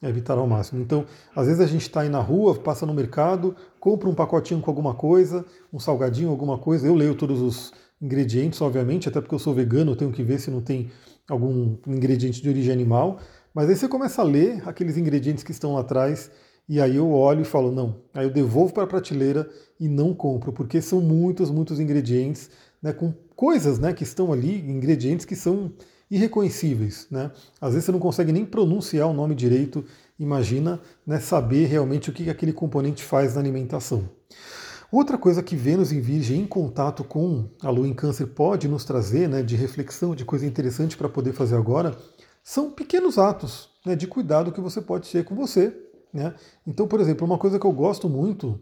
É 0.01 0.07
evitar 0.07 0.37
ao 0.37 0.47
máximo. 0.47 0.81
Então, 0.81 1.05
às 1.35 1.47
vezes 1.47 1.59
a 1.59 1.65
gente 1.65 1.81
está 1.81 2.01
aí 2.01 2.09
na 2.09 2.21
rua, 2.21 2.55
passa 2.55 2.85
no 2.85 2.93
mercado, 2.93 3.55
compra 3.79 4.07
um 4.07 4.13
pacotinho 4.13 4.61
com 4.61 4.71
alguma 4.71 4.93
coisa, 4.93 5.45
um 5.73 5.79
salgadinho, 5.79 6.29
alguma 6.29 6.57
coisa. 6.57 6.87
Eu 6.87 6.95
leio 6.95 7.15
todos 7.15 7.41
os 7.41 7.73
ingredientes, 8.01 8.61
obviamente, 8.61 9.09
até 9.09 9.19
porque 9.19 9.35
eu 9.35 9.39
sou 9.39 9.53
vegano, 9.53 9.91
eu 9.91 9.95
tenho 9.95 10.11
que 10.11 10.23
ver 10.23 10.39
se 10.39 10.49
não 10.49 10.61
tem 10.61 10.91
algum 11.29 11.77
ingrediente 11.87 12.41
de 12.41 12.49
origem 12.49 12.71
animal. 12.71 13.19
Mas 13.53 13.69
aí 13.69 13.75
você 13.75 13.87
começa 13.87 14.21
a 14.21 14.25
ler 14.25 14.61
aqueles 14.67 14.97
ingredientes 14.97 15.43
que 15.43 15.51
estão 15.51 15.73
lá 15.73 15.81
atrás 15.81 16.31
e 16.67 16.79
aí 16.79 16.95
eu 16.97 17.11
olho 17.11 17.41
e 17.41 17.45
falo, 17.45 17.71
não. 17.71 18.03
Aí 18.13 18.25
eu 18.25 18.29
devolvo 18.29 18.71
para 18.71 18.83
a 18.83 18.87
prateleira 18.87 19.49
e 19.79 19.87
não 19.87 20.13
compro, 20.13 20.53
porque 20.53 20.79
são 20.81 21.01
muitos, 21.01 21.49
muitos 21.49 21.79
ingredientes, 21.79 22.51
né, 22.81 22.93
com 22.93 23.11
coisas 23.35 23.79
né, 23.79 23.91
que 23.91 24.03
estão 24.03 24.31
ali, 24.31 24.59
ingredientes 24.59 25.25
que 25.25 25.35
são 25.35 25.73
irreconhecíveis. 26.11 27.07
Né? 27.09 27.31
Às 27.59 27.73
vezes 27.73 27.85
você 27.85 27.91
não 27.91 27.99
consegue 27.99 28.31
nem 28.31 28.45
pronunciar 28.45 29.07
o 29.07 29.13
nome 29.13 29.33
direito, 29.33 29.83
imagina 30.19 30.79
né, 31.07 31.19
saber 31.19 31.65
realmente 31.65 32.11
o 32.11 32.13
que 32.13 32.29
aquele 32.29 32.53
componente 32.53 33.03
faz 33.03 33.33
na 33.33 33.41
alimentação. 33.41 34.07
Outra 34.91 35.17
coisa 35.17 35.43
que 35.43 35.55
Vênus 35.55 35.91
em 35.91 36.01
Virgem, 36.01 36.41
em 36.41 36.47
contato 36.47 37.03
com 37.03 37.49
a 37.61 37.69
Lua 37.69 37.87
em 37.87 37.93
Câncer, 37.93 38.27
pode 38.27 38.67
nos 38.67 38.83
trazer 38.83 39.29
né, 39.29 39.43
de 39.43 39.55
reflexão, 39.55 40.15
de 40.15 40.25
coisa 40.25 40.45
interessante 40.45 40.97
para 40.97 41.07
poder 41.07 41.33
fazer 41.33 41.55
agora, 41.55 41.95
são 42.43 42.71
pequenos 42.71 43.17
atos 43.17 43.69
né, 43.85 43.95
de 43.95 44.07
cuidado 44.07 44.51
que 44.51 44.61
você 44.61 44.81
pode 44.81 45.09
ter 45.09 45.23
com 45.23 45.35
você 45.35 45.89
né? 46.13 46.33
Então, 46.65 46.87
por 46.87 46.99
exemplo, 46.99 47.25
uma 47.25 47.37
coisa 47.37 47.59
que 47.59 47.65
eu 47.65 47.71
gosto 47.71 48.09
muito 48.09 48.59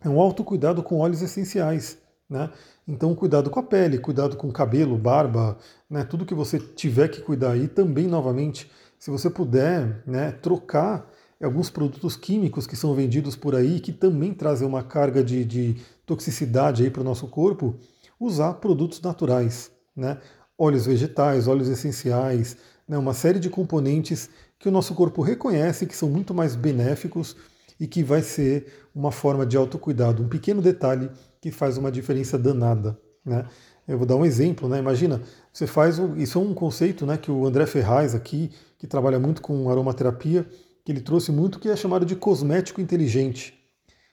é 0.00 0.08
um 0.08 0.20
autocuidado 0.20 0.82
com 0.82 1.00
óleos 1.00 1.22
essenciais. 1.22 1.98
Né? 2.28 2.50
Então, 2.86 3.14
cuidado 3.14 3.50
com 3.50 3.58
a 3.58 3.62
pele, 3.62 3.98
cuidado 3.98 4.36
com 4.36 4.48
o 4.48 4.52
cabelo, 4.52 4.96
barba, 4.96 5.58
né? 5.88 6.04
tudo 6.04 6.24
que 6.24 6.34
você 6.34 6.58
tiver 6.58 7.08
que 7.08 7.20
cuidar 7.20 7.52
aí. 7.52 7.66
Também, 7.66 8.06
novamente, 8.06 8.70
se 8.98 9.10
você 9.10 9.28
puder 9.28 10.02
né, 10.06 10.30
trocar 10.30 11.10
alguns 11.44 11.70
produtos 11.70 12.16
químicos 12.16 12.66
que 12.66 12.76
são 12.76 12.94
vendidos 12.94 13.34
por 13.34 13.54
aí, 13.54 13.80
que 13.80 13.92
também 13.92 14.34
trazem 14.34 14.66
uma 14.68 14.82
carga 14.82 15.24
de, 15.24 15.44
de 15.44 15.76
toxicidade 16.04 16.88
para 16.90 17.00
o 17.00 17.04
nosso 17.04 17.26
corpo, 17.26 17.76
usar 18.18 18.54
produtos 18.54 19.00
naturais. 19.00 19.70
Né? 19.96 20.18
Óleos 20.58 20.86
vegetais, 20.86 21.48
óleos 21.48 21.68
essenciais, 21.68 22.56
né? 22.86 22.98
uma 22.98 23.14
série 23.14 23.38
de 23.38 23.48
componentes 23.48 24.28
que 24.58 24.68
o 24.68 24.72
nosso 24.72 24.94
corpo 24.94 25.22
reconhece 25.22 25.86
que 25.86 25.96
são 25.96 26.10
muito 26.10 26.34
mais 26.34 26.54
benéficos 26.54 27.34
e 27.78 27.86
que 27.86 28.02
vai 28.02 28.20
ser 28.20 28.66
uma 28.94 29.10
forma 29.10 29.46
de 29.46 29.56
autocuidado, 29.56 30.22
um 30.22 30.28
pequeno 30.28 30.60
detalhe 30.60 31.10
que 31.40 31.50
faz 31.50 31.78
uma 31.78 31.90
diferença 31.90 32.38
danada. 32.38 32.98
Né? 33.24 33.46
Eu 33.88 33.96
vou 33.96 34.06
dar 34.06 34.16
um 34.16 34.24
exemplo, 34.24 34.68
né? 34.68 34.78
Imagina, 34.78 35.20
você 35.52 35.66
faz 35.66 35.98
isso 36.16 36.38
é 36.38 36.42
um 36.42 36.54
conceito, 36.54 37.04
né, 37.04 37.16
que 37.16 37.30
o 37.30 37.44
André 37.44 37.66
Ferraz 37.66 38.14
aqui, 38.14 38.52
que 38.78 38.86
trabalha 38.86 39.18
muito 39.18 39.42
com 39.42 39.68
aromaterapia, 39.68 40.46
ele 40.90 41.00
trouxe 41.00 41.30
muito 41.32 41.58
que 41.58 41.68
é 41.68 41.76
chamado 41.76 42.04
de 42.04 42.16
cosmético 42.16 42.80
inteligente. 42.80 43.54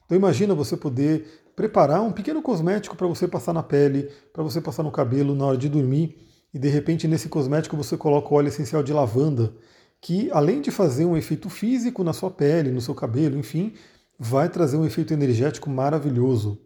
Então 0.06 0.18
imagina 0.18 0.56
você 0.56 0.78
poder 0.78 1.26
preparar 1.56 2.02
um 2.02 2.12
pequeno 2.12 2.42
cosmético 2.42 2.96
para 2.96 3.08
você 3.08 3.28
passar 3.28 3.52
na 3.52 3.64
pele, 3.64 4.12
para 4.32 4.44
você 4.44 4.62
passar 4.62 4.84
no 4.84 4.92
cabelo 4.92 5.36
na 5.36 5.46
hora 5.46 5.58
de 5.58 5.68
dormir, 5.68 6.18
e 6.54 6.60
de 6.60 6.70
repente 6.70 7.08
nesse 7.08 7.28
cosmético 7.28 7.76
você 7.76 7.98
coloca 7.98 8.34
óleo 8.34 8.48
essencial 8.48 8.84
de 8.84 8.94
lavanda, 8.94 9.54
que 10.00 10.30
além 10.32 10.62
de 10.62 10.72
fazer 10.72 11.06
um 11.06 11.18
efeito 11.18 11.50
físico 11.50 12.04
na 12.04 12.14
sua 12.14 12.30
pele, 12.30 12.72
no 12.72 12.80
seu 12.80 12.94
cabelo, 12.94 13.38
enfim, 13.38 13.74
vai 14.20 14.50
trazer 14.50 14.78
um 14.78 14.86
efeito 14.86 15.14
energético 15.14 15.70
maravilhoso. 15.70 16.60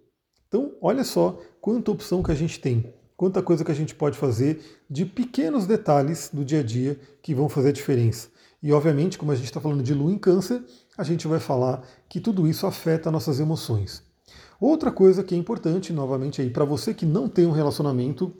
Então, 0.47 0.73
olha 0.81 1.03
só 1.03 1.39
quanta 1.61 1.91
opção 1.91 2.21
que 2.21 2.31
a 2.31 2.35
gente 2.35 2.59
tem, 2.59 2.93
quanta 3.15 3.41
coisa 3.41 3.63
que 3.63 3.71
a 3.71 3.75
gente 3.75 3.95
pode 3.95 4.17
fazer 4.17 4.83
de 4.89 5.05
pequenos 5.05 5.65
detalhes 5.65 6.29
do 6.33 6.43
dia 6.43 6.59
a 6.59 6.63
dia 6.63 6.99
que 7.21 7.33
vão 7.33 7.47
fazer 7.47 7.69
a 7.69 7.73
diferença. 7.73 8.27
E, 8.61 8.71
obviamente, 8.71 9.17
como 9.17 9.31
a 9.31 9.35
gente 9.35 9.45
está 9.45 9.59
falando 9.59 9.81
de 9.81 9.93
lua 9.93 10.11
em 10.11 10.17
câncer, 10.17 10.63
a 10.97 11.03
gente 11.03 11.27
vai 11.27 11.39
falar 11.39 11.81
que 12.07 12.19
tudo 12.19 12.47
isso 12.47 12.67
afeta 12.67 13.09
nossas 13.09 13.39
emoções. 13.39 14.03
Outra 14.59 14.91
coisa 14.91 15.23
que 15.23 15.33
é 15.33 15.37
importante, 15.37 15.91
novamente 15.91 16.41
aí, 16.41 16.49
para 16.49 16.63
você 16.63 16.93
que 16.93 17.05
não 17.05 17.27
tem 17.27 17.47
um 17.47 17.51
relacionamento, 17.51 18.31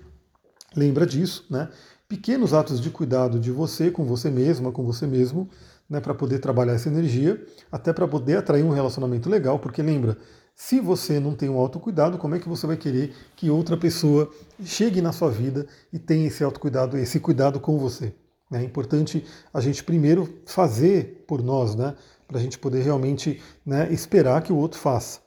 lembra 0.75 1.06
disso, 1.06 1.46
né? 1.50 1.70
Pequenos 2.08 2.54
atos 2.54 2.80
de 2.80 2.90
cuidado 2.92 3.40
de 3.40 3.51
você 3.51 3.90
com 3.90 4.06
você 4.06 4.30
mesma, 4.30 4.72
com 4.72 4.84
você 4.84 5.08
mesmo, 5.08 5.50
né, 5.90 6.00
para 6.00 6.13
poder 6.13 6.40
trabalhar 6.40 6.74
essa 6.74 6.90
energia, 6.90 7.44
até 7.72 7.92
para 7.92 8.08
poder 8.08 8.38
atrair 8.38 8.63
um 8.63 8.70
relacionamento 8.70 9.30
legal, 9.30 9.60
porque 9.60 9.82
lembra, 9.82 10.18
se 10.56 10.80
você 10.80 11.20
não 11.20 11.34
tem 11.34 11.50
um 11.50 11.58
autocuidado, 11.58 12.18
como 12.18 12.36
é 12.36 12.40
que 12.40 12.48
você 12.48 12.68
vai 12.68 12.78
querer 12.78 13.13
que 13.36 13.50
outra 13.50 13.75
pessoa 13.75 14.32
chegue 14.63 15.01
na 15.01 15.12
sua 15.12 15.32
vida 15.32 15.66
e 15.92 15.98
tenha 15.98 16.28
esse 16.28 16.44
autocuidado, 16.44 16.98
esse 16.98 17.20
cuidado 17.20 17.60
com 17.60 17.80
você? 17.80 18.13
É 18.51 18.63
importante 18.63 19.25
a 19.53 19.62
gente 19.62 19.84
primeiro 19.84 20.41
fazer 20.46 21.24
por 21.27 21.41
nós, 21.41 21.75
né? 21.75 21.96
Para 22.27 22.38
a 22.38 22.41
gente 22.41 22.60
poder 22.60 22.84
realmente 22.84 23.41
né, 23.65 23.91
esperar 23.91 24.41
que 24.41 24.53
o 24.53 24.58
outro 24.58 24.79
faça. 24.79 25.20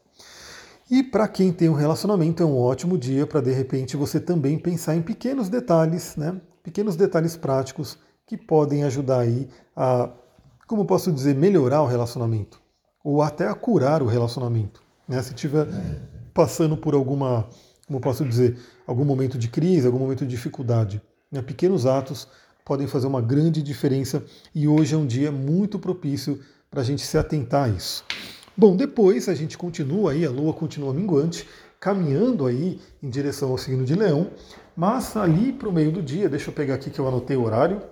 E 0.91 1.03
para 1.03 1.27
quem 1.27 1.53
tem 1.53 1.69
um 1.69 1.75
relacionamento 1.75 2.43
é 2.43 2.47
um 2.47 2.59
ótimo 2.59 2.99
dia 2.99 3.27
para 3.27 3.41
de 3.41 3.53
repente 3.53 3.97
você 3.97 4.21
também 4.21 4.59
pensar 4.59 4.95
em 4.95 5.03
pequenos 5.03 5.49
detalhes, 5.49 6.17
né? 6.17 6.41
Pequenos 6.63 6.97
detalhes 6.97 7.37
práticos 7.37 7.99
que 8.27 8.37
podem 8.37 8.85
ajudar 8.85 9.21
aí 9.21 9.49
a 9.77 10.11
como 10.67 10.85
posso 10.85 11.13
dizer, 11.13 11.35
melhorar 11.35 11.83
o 11.83 11.87
relacionamento, 11.87 12.61
ou 13.03 13.23
até 13.23 13.47
a 13.47 13.55
curar 13.55 14.03
o 14.03 14.07
relacionamento. 14.07 14.83
Né? 15.07 15.21
Se 15.23 15.35
estiver 15.35 15.67
passando 16.33 16.77
por 16.77 16.95
alguma, 16.95 17.49
como 17.87 18.01
posso 18.01 18.25
dizer, 18.25 18.59
algum 18.87 19.05
momento 19.05 19.39
de 19.39 19.49
crise, 19.49 19.87
algum 19.87 19.99
momento 19.99 20.25
de 20.25 20.31
dificuldade, 20.31 21.03
né? 21.31 21.43
pequenos 21.43 21.87
atos 21.87 22.29
podem 22.65 22.87
fazer 22.87 23.07
uma 23.07 23.21
grande 23.21 23.63
diferença 23.63 24.25
e 24.55 24.67
hoje 24.67 24.95
é 24.95 24.99
um 24.99 25.07
dia 25.07 25.31
muito 25.31 25.79
propício 25.79 26.41
para 26.71 26.81
a 26.81 26.85
gente 26.85 27.03
se 27.03 27.19
atentar 27.19 27.65
a 27.65 27.69
isso. 27.69 28.05
Bom, 28.57 28.75
depois 28.75 29.29
a 29.29 29.35
gente 29.35 29.59
continua 29.59 30.13
aí, 30.13 30.25
a 30.25 30.31
Lua 30.31 30.53
continua 30.55 30.95
minguante, 30.95 31.47
caminhando 31.79 32.47
aí 32.47 32.81
em 33.03 33.11
direção 33.11 33.51
ao 33.51 33.59
signo 33.59 33.85
de 33.85 33.95
Leão, 33.95 34.31
mas 34.75 35.17
ali 35.17 35.53
para 35.53 35.69
o 35.69 35.73
meio 35.73 35.93
do 35.93 36.03
dia, 36.03 36.29
deixa 36.29 36.51
eu 36.51 36.55
pegar 36.55 36.77
aqui 36.77 36.89
que 36.89 36.99
eu 36.99 37.07
anotei 37.07 37.37
o 37.37 37.45
horário, 37.45 37.83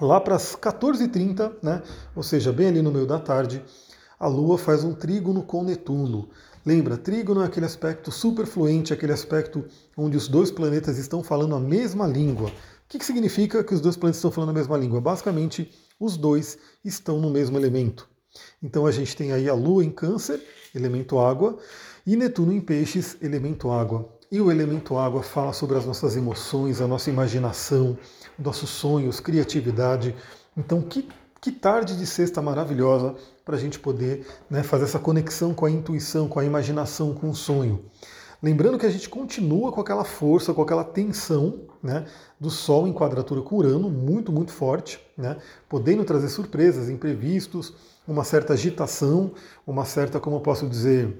lá 0.00 0.20
para 0.20 0.36
as 0.36 0.54
14h30, 0.54 1.52
né, 1.62 1.82
ou 2.14 2.22
seja, 2.22 2.52
bem 2.52 2.68
ali 2.68 2.82
no 2.82 2.92
meio 2.92 3.06
da 3.06 3.18
tarde, 3.18 3.62
a 4.18 4.28
Lua 4.28 4.56
faz 4.56 4.84
um 4.84 4.94
trígono 4.94 5.42
com 5.42 5.64
Netuno. 5.64 6.28
Lembra, 6.64 6.98
trígono 6.98 7.42
é 7.42 7.46
aquele 7.46 7.64
aspecto 7.64 8.12
superfluente, 8.12 8.92
aquele 8.92 9.12
aspecto 9.12 9.64
onde 9.96 10.16
os 10.16 10.28
dois 10.28 10.50
planetas 10.50 10.98
estão 10.98 11.22
falando 11.22 11.54
a 11.54 11.60
mesma 11.60 12.06
língua. 12.06 12.52
O 12.90 12.92
que, 12.92 12.98
que 12.98 13.06
significa 13.06 13.62
que 13.62 13.72
os 13.72 13.80
dois 13.80 13.96
planetas 13.96 14.16
estão 14.16 14.32
falando 14.32 14.50
a 14.50 14.52
mesma 14.52 14.76
língua? 14.76 15.00
Basicamente, 15.00 15.72
os 15.96 16.16
dois 16.16 16.58
estão 16.84 17.20
no 17.20 17.30
mesmo 17.30 17.56
elemento. 17.56 18.08
Então 18.60 18.84
a 18.84 18.90
gente 18.90 19.14
tem 19.14 19.30
aí 19.30 19.48
a 19.48 19.54
Lua 19.54 19.84
em 19.84 19.92
Câncer, 19.92 20.42
elemento 20.74 21.16
água, 21.20 21.56
e 22.04 22.16
Netuno 22.16 22.52
em 22.52 22.60
Peixes, 22.60 23.16
elemento 23.22 23.70
água. 23.70 24.08
E 24.28 24.40
o 24.40 24.50
elemento 24.50 24.98
água 24.98 25.22
fala 25.22 25.52
sobre 25.52 25.78
as 25.78 25.86
nossas 25.86 26.16
emoções, 26.16 26.80
a 26.80 26.88
nossa 26.88 27.08
imaginação, 27.08 27.96
nossos 28.36 28.70
sonhos, 28.70 29.20
criatividade. 29.20 30.12
Então, 30.56 30.82
que, 30.82 31.08
que 31.40 31.52
tarde 31.52 31.96
de 31.96 32.04
sexta 32.04 32.42
maravilhosa 32.42 33.14
para 33.44 33.54
a 33.54 33.60
gente 33.60 33.78
poder 33.78 34.26
né, 34.50 34.64
fazer 34.64 34.86
essa 34.86 34.98
conexão 34.98 35.54
com 35.54 35.64
a 35.64 35.70
intuição, 35.70 36.26
com 36.26 36.40
a 36.40 36.44
imaginação, 36.44 37.14
com 37.14 37.30
o 37.30 37.36
sonho. 37.36 37.84
Lembrando 38.42 38.78
que 38.78 38.86
a 38.86 38.90
gente 38.90 39.08
continua 39.08 39.70
com 39.70 39.80
aquela 39.80 40.04
força, 40.04 40.54
com 40.54 40.62
aquela 40.62 40.84
tensão 40.84 41.66
né, 41.82 42.06
do 42.38 42.48
Sol 42.48 42.88
em 42.88 42.92
quadratura 42.92 43.42
com 43.42 43.56
Urano, 43.56 43.90
muito, 43.90 44.32
muito 44.32 44.50
forte, 44.50 44.98
né, 45.16 45.36
podendo 45.68 46.04
trazer 46.04 46.28
surpresas, 46.28 46.88
imprevistos, 46.88 47.74
uma 48.08 48.24
certa 48.24 48.54
agitação, 48.54 49.32
uma 49.66 49.84
certa, 49.84 50.18
como 50.18 50.36
eu 50.36 50.40
posso 50.40 50.66
dizer, 50.66 51.18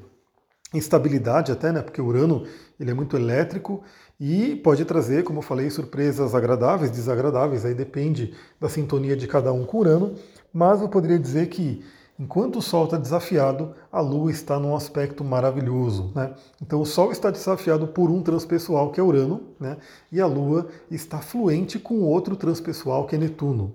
instabilidade 0.72 1.52
até, 1.52 1.72
né? 1.72 1.82
Porque 1.82 2.00
Urano 2.00 2.46
ele 2.78 2.90
é 2.90 2.94
muito 2.94 3.16
elétrico 3.16 3.82
e 4.18 4.56
pode 4.56 4.84
trazer, 4.84 5.24
como 5.24 5.40
eu 5.40 5.42
falei, 5.42 5.68
surpresas 5.68 6.34
agradáveis, 6.34 6.90
desagradáveis, 6.90 7.64
aí 7.64 7.74
depende 7.74 8.34
da 8.60 8.68
sintonia 8.68 9.16
de 9.16 9.26
cada 9.26 9.52
um 9.52 9.64
com 9.64 9.78
Urano, 9.78 10.14
mas 10.52 10.80
eu 10.80 10.88
poderia 10.88 11.18
dizer 11.18 11.48
que 11.48 11.84
enquanto 12.20 12.56
o 12.56 12.62
Sol 12.62 12.84
está 12.84 12.98
desafiado, 12.98 13.74
a 13.90 13.98
Lua 14.02 14.30
está 14.30 14.58
num 14.58 14.76
aspecto 14.76 15.24
maravilhoso. 15.24 16.12
Né? 16.14 16.34
Então 16.60 16.82
o 16.82 16.86
Sol 16.86 17.10
está 17.10 17.30
desafiado 17.30 17.88
por 17.88 18.10
um 18.10 18.22
transpessoal 18.22 18.92
que 18.92 19.00
é 19.00 19.02
Urano, 19.02 19.40
né? 19.58 19.78
e 20.12 20.20
a 20.20 20.26
Lua 20.26 20.68
está 20.90 21.18
fluente 21.20 21.78
com 21.78 22.02
outro 22.02 22.36
transpessoal 22.36 23.06
que 23.06 23.16
é 23.16 23.18
Netuno. 23.18 23.72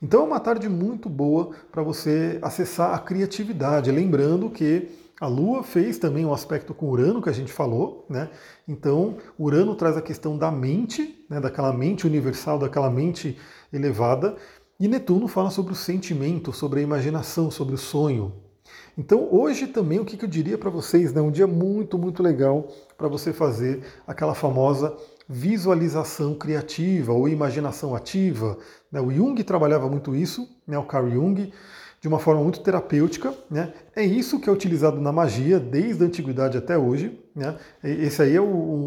Então 0.00 0.20
é 0.20 0.24
uma 0.24 0.40
tarde 0.40 0.68
muito 0.68 1.08
boa 1.08 1.50
para 1.72 1.82
você 1.82 2.38
acessar 2.40 2.94
a 2.94 2.98
criatividade, 2.98 3.90
lembrando 3.90 4.48
que 4.48 4.88
a 5.20 5.26
Lua 5.26 5.62
fez 5.62 5.98
também 5.98 6.24
um 6.24 6.32
aspecto 6.32 6.72
com 6.72 6.86
Urano 6.86 7.20
que 7.20 7.28
a 7.28 7.32
gente 7.32 7.52
falou, 7.52 8.06
né? 8.08 8.30
Então, 8.66 9.18
Urano 9.38 9.74
traz 9.74 9.94
a 9.94 10.00
questão 10.00 10.38
da 10.38 10.50
mente, 10.50 11.22
né? 11.28 11.38
daquela 11.38 11.74
mente 11.74 12.06
universal, 12.06 12.58
daquela 12.58 12.88
mente 12.88 13.36
elevada, 13.70 14.36
e 14.80 14.88
Netuno 14.88 15.28
fala 15.28 15.50
sobre 15.50 15.74
o 15.74 15.76
sentimento, 15.76 16.52
sobre 16.52 16.80
a 16.80 16.82
imaginação, 16.82 17.50
sobre 17.50 17.74
o 17.74 17.78
sonho. 17.78 18.32
Então, 18.96 19.28
hoje 19.30 19.66
também 19.66 20.00
o 20.00 20.04
que 20.04 20.22
eu 20.22 20.28
diria 20.28 20.56
para 20.56 20.70
vocês, 20.70 21.12
né? 21.12 21.20
Um 21.20 21.30
dia 21.30 21.46
muito, 21.46 21.98
muito 21.98 22.22
legal 22.22 22.66
para 22.96 23.06
você 23.06 23.32
fazer 23.32 23.82
aquela 24.06 24.34
famosa 24.34 24.96
visualização 25.28 26.34
criativa 26.34 27.12
ou 27.12 27.28
imaginação 27.28 27.94
ativa. 27.94 28.58
Né? 28.90 29.00
O 29.00 29.10
Jung 29.10 29.42
trabalhava 29.44 29.88
muito 29.88 30.16
isso, 30.16 30.48
né? 30.66 30.76
o 30.76 30.84
Carl 30.84 31.08
Jung 31.08 31.52
de 32.00 32.08
uma 32.08 32.18
forma 32.18 32.42
muito 32.42 32.60
terapêutica. 32.60 33.32
Né? 33.48 33.72
É 33.94 34.02
isso 34.02 34.40
que 34.40 34.48
é 34.48 34.52
utilizado 34.52 35.00
na 35.00 35.12
magia 35.12 35.60
desde 35.60 36.02
a 36.02 36.06
antiguidade 36.06 36.58
até 36.58 36.76
hoje. 36.76 37.20
Né? 37.34 37.56
Esse 37.84 38.22
aí 38.22 38.34
é 38.34 38.40
o, 38.40 38.44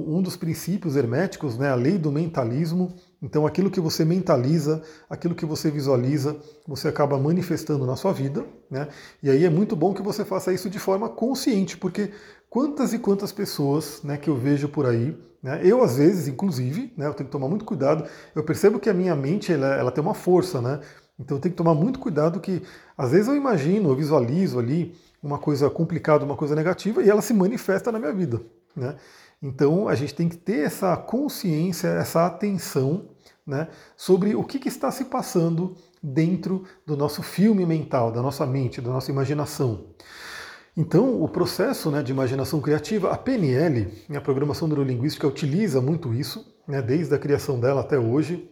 um 0.07 0.21
dos 0.21 0.35
princípios 0.35 0.95
herméticos, 0.95 1.57
né? 1.57 1.69
a 1.69 1.75
lei 1.75 1.97
do 1.97 2.12
mentalismo. 2.12 2.93
Então, 3.24 3.48
aquilo 3.48 3.72
que 3.72 3.80
você 3.80 4.03
mentaliza, 4.03 4.84
aquilo 5.10 5.34
que 5.34 5.46
você 5.46 5.72
visualiza, 5.72 6.36
você 6.68 6.89
acaba 6.89 7.18
manifestando 7.18 7.86
na 7.86 7.96
sua 7.96 8.12
vida. 8.12 8.44
Né? 8.70 8.89
E 9.24 9.30
aí 9.30 9.46
é 9.46 9.50
muito 9.50 9.77
bom 9.77 9.94
que 9.94 10.01
você 10.01 10.25
faça 10.25 10.51
isso 10.51 10.70
de 10.70 10.77
forma 10.77 11.08
consciente, 11.08 11.77
porque 11.77 12.12
quantas 12.50 12.92
e 12.92 13.00
quantas 13.00 13.32
pessoas 13.32 14.03
né, 14.03 14.18
que 14.18 14.30
eu 14.30 14.36
vejo 14.36 14.68
por 14.68 14.86
aí, 14.86 15.18
né, 15.42 15.62
eu 15.63 15.82
às 15.82 15.96
vezes, 15.96 16.27
inclusive, 16.27 16.94
né, 16.98 17.08
eu 17.08 17.13
tenho 17.13 17.27
que 17.27 17.32
tomar 17.32 17.48
muito 17.48 17.63
cuidado, 17.63 18.03
eu 18.36 18.44
percebo 18.44 18.77
que 18.77 18.89
a 18.89 18.94
minha 18.94 19.15
mente 19.15 19.53
ela, 19.53 19.74
ela 19.74 19.92
tem 19.92 20.03
uma 20.03 20.13
força, 20.13 20.62
né? 20.62 20.82
Então 21.18 21.39
tem 21.39 21.51
que 21.51 21.58
tomar 21.58 21.75
muito 21.75 22.00
cuidado 22.00 22.39
que 22.39 22.62
às 22.98 23.12
vezes 23.12 23.27
eu 23.27 23.36
imagino, 23.36 23.89
eu 23.89 23.96
visualizo 23.96 24.60
ali 24.60 24.96
uma 25.22 25.38
coisa 25.38 25.70
complicada, 25.70 26.25
uma 26.25 26.36
coisa 26.36 26.56
negativa 26.56 27.03
e 27.03 27.10
ela 27.10 27.22
se 27.22 27.34
manifesta 27.34 27.92
na 27.92 28.00
minha 28.00 28.12
vida. 28.12 28.42
Né? 28.75 28.96
Então 29.42 29.88
a 29.88 29.96
gente 29.96 30.15
tem 30.15 30.27
que 30.27 30.36
ter 30.36 30.65
essa 30.65 30.98
consciência, 30.98 31.88
essa 31.88 32.25
atenção 32.25 33.12
né, 33.45 33.67
sobre 33.95 34.35
o 34.35 34.43
que, 34.43 34.59
que 34.59 34.69
está 34.69 34.91
se 34.91 35.05
passando 35.05 35.75
dentro 36.01 36.63
do 36.85 36.97
nosso 36.97 37.21
filme 37.21 37.65
mental, 37.65 38.12
da 38.12 38.21
nossa 38.21 38.45
mente, 38.45 38.81
da 38.81 38.89
nossa 38.89 39.12
imaginação. 39.12 39.88
Então, 40.75 41.21
o 41.21 41.29
processo 41.29 41.91
né, 41.91 42.01
de 42.01 42.12
imaginação 42.12 42.59
criativa, 42.59 43.12
a 43.12 43.17
PNL, 43.17 43.91
a 44.15 44.21
programação 44.21 44.67
neurolinguística, 44.67 45.27
utiliza 45.27 45.79
muito 45.79 46.13
isso, 46.13 46.51
né, 46.67 46.81
desde 46.81 47.13
a 47.13 47.19
criação 47.19 47.59
dela 47.59 47.81
até 47.81 48.00
hoje. 48.00 48.50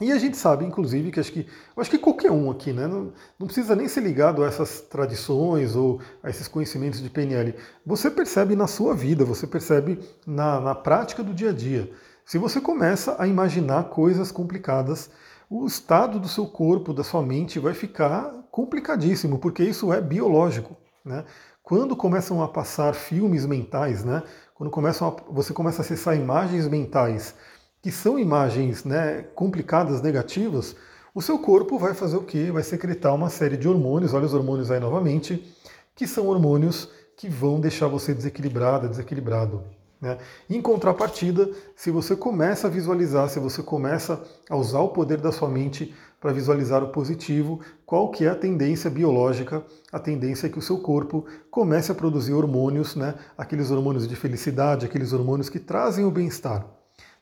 E 0.00 0.12
a 0.12 0.18
gente 0.18 0.36
sabe, 0.36 0.64
inclusive, 0.64 1.10
que 1.10 1.20
acho 1.20 1.32
que 1.32 1.46
acho 1.76 1.90
que 1.90 1.98
qualquer 1.98 2.30
um 2.30 2.50
aqui, 2.50 2.72
né, 2.72 2.86
não, 2.86 3.12
não, 3.38 3.46
precisa 3.46 3.76
nem 3.76 3.86
ser 3.86 4.00
ligado 4.00 4.42
a 4.42 4.46
essas 4.46 4.80
tradições 4.80 5.76
ou 5.76 6.00
a 6.22 6.30
esses 6.30 6.48
conhecimentos 6.48 7.02
de 7.02 7.10
PNL. 7.10 7.54
Você 7.84 8.10
percebe 8.10 8.54
na 8.56 8.66
sua 8.66 8.94
vida, 8.94 9.24
você 9.24 9.46
percebe 9.46 9.98
na, 10.26 10.60
na 10.60 10.74
prática 10.74 11.22
do 11.22 11.34
dia 11.34 11.50
a 11.50 11.52
dia. 11.52 11.90
Se 12.30 12.38
você 12.38 12.60
começa 12.60 13.16
a 13.18 13.26
imaginar 13.26 13.88
coisas 13.88 14.30
complicadas, 14.30 15.10
o 15.50 15.66
estado 15.66 16.20
do 16.20 16.28
seu 16.28 16.46
corpo, 16.46 16.94
da 16.94 17.02
sua 17.02 17.22
mente 17.22 17.58
vai 17.58 17.74
ficar 17.74 18.46
complicadíssimo, 18.52 19.40
porque 19.40 19.64
isso 19.64 19.92
é 19.92 20.00
biológico. 20.00 20.76
Né? 21.04 21.24
Quando 21.60 21.96
começam 21.96 22.40
a 22.40 22.46
passar 22.46 22.94
filmes 22.94 23.44
mentais, 23.44 24.04
né, 24.04 24.22
quando 24.54 24.70
começa 24.70 25.08
a, 25.08 25.10
você 25.28 25.52
começa 25.52 25.82
a 25.82 25.84
acessar 25.84 26.16
imagens 26.16 26.68
mentais 26.68 27.34
que 27.82 27.90
são 27.90 28.16
imagens 28.16 28.84
né, 28.84 29.24
complicadas, 29.34 30.00
negativas, 30.00 30.76
o 31.12 31.20
seu 31.20 31.36
corpo 31.36 31.80
vai 31.80 31.94
fazer 31.94 32.16
o 32.16 32.22
quê? 32.22 32.52
Vai 32.52 32.62
secretar 32.62 33.12
uma 33.12 33.28
série 33.28 33.56
de 33.56 33.68
hormônios, 33.68 34.14
olha 34.14 34.26
os 34.26 34.34
hormônios 34.34 34.70
aí 34.70 34.78
novamente, 34.78 35.52
que 35.96 36.06
são 36.06 36.28
hormônios 36.28 36.88
que 37.16 37.28
vão 37.28 37.58
deixar 37.58 37.88
você 37.88 38.14
desequilibrada, 38.14 38.88
desequilibrado. 38.88 39.79
Né? 40.00 40.16
Em 40.48 40.62
contrapartida, 40.62 41.50
se 41.76 41.90
você 41.90 42.16
começa 42.16 42.66
a 42.66 42.70
visualizar, 42.70 43.28
se 43.28 43.38
você 43.38 43.62
começa 43.62 44.22
a 44.48 44.56
usar 44.56 44.80
o 44.80 44.88
poder 44.88 45.18
da 45.18 45.30
sua 45.30 45.48
mente 45.48 45.94
para 46.18 46.32
visualizar 46.32 46.82
o 46.82 46.88
positivo, 46.88 47.60
qual 47.84 48.10
que 48.10 48.24
é 48.24 48.28
a 48.28 48.34
tendência 48.34 48.90
biológica? 48.90 49.62
A 49.92 49.98
tendência 49.98 50.46
é 50.46 50.50
que 50.50 50.58
o 50.58 50.62
seu 50.62 50.78
corpo 50.78 51.26
comece 51.50 51.92
a 51.92 51.94
produzir 51.94 52.32
hormônios, 52.32 52.96
né? 52.96 53.14
aqueles 53.36 53.70
hormônios 53.70 54.08
de 54.08 54.16
felicidade, 54.16 54.86
aqueles 54.86 55.12
hormônios 55.12 55.48
que 55.48 55.58
trazem 55.58 56.04
o 56.04 56.10
bem-estar. 56.10 56.66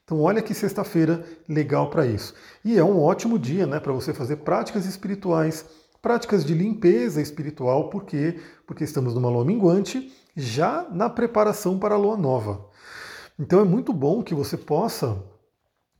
Então 0.04 0.22
olha 0.22 0.40
que 0.40 0.54
sexta-feira 0.54 1.22
legal 1.46 1.90
para 1.90 2.06
isso. 2.06 2.34
E 2.64 2.78
é 2.78 2.82
um 2.82 2.98
ótimo 2.98 3.38
dia 3.38 3.66
né, 3.66 3.78
para 3.78 3.92
você 3.92 4.14
fazer 4.14 4.36
práticas 4.36 4.86
espirituais, 4.86 5.66
práticas 6.00 6.44
de 6.44 6.54
limpeza 6.54 7.20
espiritual, 7.20 7.90
por 7.90 8.04
quê? 8.04 8.38
Porque 8.66 8.84
estamos 8.84 9.14
numa 9.14 9.28
lua 9.28 9.44
minguante, 9.44 10.12
já 10.36 10.86
na 10.90 11.10
preparação 11.10 11.78
para 11.78 11.94
a 11.94 11.98
lua 11.98 12.16
nova. 12.16 12.66
Então 13.38 13.60
é 13.60 13.64
muito 13.64 13.92
bom 13.92 14.22
que 14.22 14.34
você 14.34 14.56
possa 14.56 15.22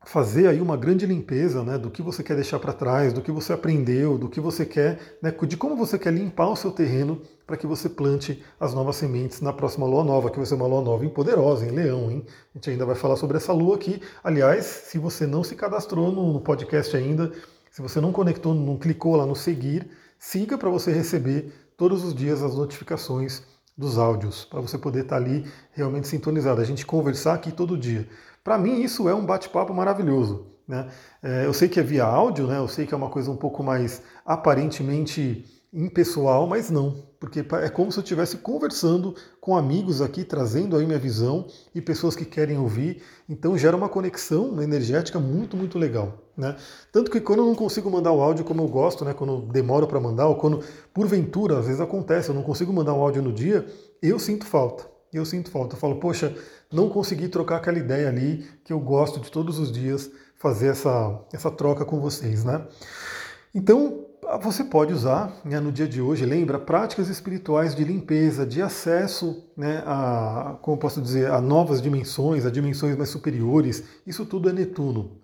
fazer 0.04 0.46
aí 0.46 0.60
uma 0.60 0.76
grande 0.76 1.04
limpeza 1.04 1.62
né, 1.62 1.76
do 1.76 1.90
que 1.90 2.00
você 2.00 2.22
quer 2.22 2.34
deixar 2.34 2.58
para 2.58 2.72
trás, 2.72 3.12
do 3.12 3.20
que 3.20 3.30
você 3.30 3.52
aprendeu, 3.52 4.16
do 4.16 4.28
que 4.28 4.40
você 4.40 4.64
quer, 4.64 5.18
né, 5.22 5.30
de 5.30 5.56
como 5.56 5.76
você 5.76 5.98
quer 5.98 6.12
limpar 6.12 6.48
o 6.48 6.56
seu 6.56 6.70
terreno 6.70 7.20
para 7.46 7.56
que 7.56 7.66
você 7.66 7.88
plante 7.90 8.42
as 8.58 8.72
novas 8.72 8.96
sementes 8.96 9.40
na 9.40 9.52
próxima 9.52 9.86
lua 9.86 10.02
nova, 10.02 10.30
que 10.30 10.38
vai 10.38 10.46
ser 10.46 10.54
uma 10.54 10.66
lua 10.66 10.80
nova 10.80 11.04
em 11.04 11.10
poderosa, 11.10 11.66
em 11.66 11.70
leão, 11.70 12.10
hein? 12.10 12.24
A 12.54 12.58
gente 12.58 12.70
ainda 12.70 12.86
vai 12.86 12.94
falar 12.94 13.16
sobre 13.16 13.36
essa 13.36 13.52
lua 13.52 13.76
aqui. 13.76 14.00
Aliás, 14.24 14.64
se 14.64 14.98
você 14.98 15.26
não 15.26 15.44
se 15.44 15.54
cadastrou 15.54 16.10
no, 16.10 16.32
no 16.32 16.40
podcast 16.40 16.96
ainda, 16.96 17.30
se 17.78 17.82
você 17.82 18.00
não 18.00 18.10
conectou, 18.10 18.52
não 18.52 18.76
clicou 18.76 19.14
lá 19.14 19.24
no 19.24 19.36
seguir, 19.36 19.88
siga 20.18 20.58
para 20.58 20.68
você 20.68 20.90
receber 20.90 21.52
todos 21.76 22.02
os 22.02 22.12
dias 22.12 22.42
as 22.42 22.56
notificações 22.56 23.44
dos 23.76 23.98
áudios, 23.98 24.44
para 24.44 24.60
você 24.60 24.76
poder 24.76 25.04
estar 25.04 25.14
tá 25.14 25.22
ali 25.22 25.46
realmente 25.70 26.08
sintonizado, 26.08 26.60
a 26.60 26.64
gente 26.64 26.84
conversar 26.84 27.34
aqui 27.34 27.52
todo 27.52 27.78
dia. 27.78 28.08
Para 28.42 28.58
mim, 28.58 28.82
isso 28.82 29.08
é 29.08 29.14
um 29.14 29.24
bate-papo 29.24 29.72
maravilhoso. 29.72 30.48
Né? 30.66 30.88
É, 31.22 31.46
eu 31.46 31.52
sei 31.52 31.68
que 31.68 31.78
é 31.78 31.82
via 31.84 32.04
áudio, 32.04 32.48
né? 32.48 32.58
eu 32.58 32.66
sei 32.66 32.84
que 32.84 32.92
é 32.92 32.96
uma 32.96 33.10
coisa 33.10 33.30
um 33.30 33.36
pouco 33.36 33.62
mais 33.62 34.02
aparentemente 34.26 35.44
impessoal, 35.72 36.46
mas 36.46 36.70
não, 36.70 37.04
porque 37.20 37.40
é 37.40 37.68
como 37.68 37.92
se 37.92 37.98
eu 37.98 38.02
estivesse 38.02 38.38
conversando 38.38 39.14
com 39.40 39.56
amigos 39.56 40.00
aqui, 40.00 40.24
trazendo 40.24 40.76
aí 40.76 40.86
minha 40.86 40.98
visão 40.98 41.46
e 41.74 41.80
pessoas 41.80 42.16
que 42.16 42.24
querem 42.24 42.58
ouvir, 42.58 43.02
então 43.28 43.56
gera 43.58 43.76
uma 43.76 43.88
conexão 43.88 44.62
energética 44.62 45.18
muito, 45.18 45.56
muito 45.56 45.78
legal. 45.78 46.24
Né? 46.36 46.56
Tanto 46.90 47.10
que 47.10 47.20
quando 47.20 47.40
eu 47.40 47.46
não 47.46 47.54
consigo 47.54 47.90
mandar 47.90 48.12
o 48.12 48.22
áudio 48.22 48.44
como 48.44 48.62
eu 48.62 48.68
gosto, 48.68 49.04
né, 49.04 49.12
quando 49.12 49.32
eu 49.34 49.40
demoro 49.42 49.86
para 49.86 50.00
mandar, 50.00 50.28
ou 50.28 50.36
quando 50.36 50.62
porventura, 50.94 51.58
às 51.58 51.66
vezes 51.66 51.80
acontece, 51.80 52.30
eu 52.30 52.34
não 52.34 52.42
consigo 52.42 52.72
mandar 52.72 52.94
um 52.94 53.02
áudio 53.02 53.20
no 53.20 53.32
dia, 53.32 53.66
eu 54.00 54.18
sinto 54.18 54.46
falta. 54.46 54.86
Eu 55.12 55.24
sinto 55.24 55.50
falta. 55.50 55.74
Eu 55.74 55.80
falo, 55.80 55.96
poxa, 55.96 56.34
não 56.70 56.88
consegui 56.88 57.28
trocar 57.28 57.56
aquela 57.56 57.78
ideia 57.78 58.08
ali 58.08 58.46
que 58.62 58.72
eu 58.72 58.78
gosto 58.78 59.18
de 59.20 59.30
todos 59.30 59.58
os 59.58 59.72
dias 59.72 60.10
fazer 60.36 60.68
essa, 60.68 61.20
essa 61.32 61.50
troca 61.50 61.84
com 61.84 61.98
vocês, 61.98 62.44
né? 62.44 62.66
Então, 63.54 64.06
você 64.36 64.62
pode 64.62 64.92
usar 64.92 65.32
né, 65.42 65.58
no 65.58 65.72
dia 65.72 65.88
de 65.88 66.02
hoje, 66.02 66.26
lembra, 66.26 66.58
práticas 66.58 67.08
espirituais 67.08 67.74
de 67.74 67.82
limpeza, 67.82 68.44
de 68.44 68.60
acesso 68.60 69.44
né, 69.56 69.82
a, 69.86 70.58
como 70.60 70.76
posso 70.76 71.00
dizer, 71.00 71.30
a 71.30 71.40
novas 71.40 71.80
dimensões, 71.80 72.44
a 72.44 72.50
dimensões 72.50 72.96
mais 72.96 73.08
superiores. 73.08 73.84
Isso 74.06 74.26
tudo 74.26 74.50
é 74.50 74.52
Netuno. 74.52 75.18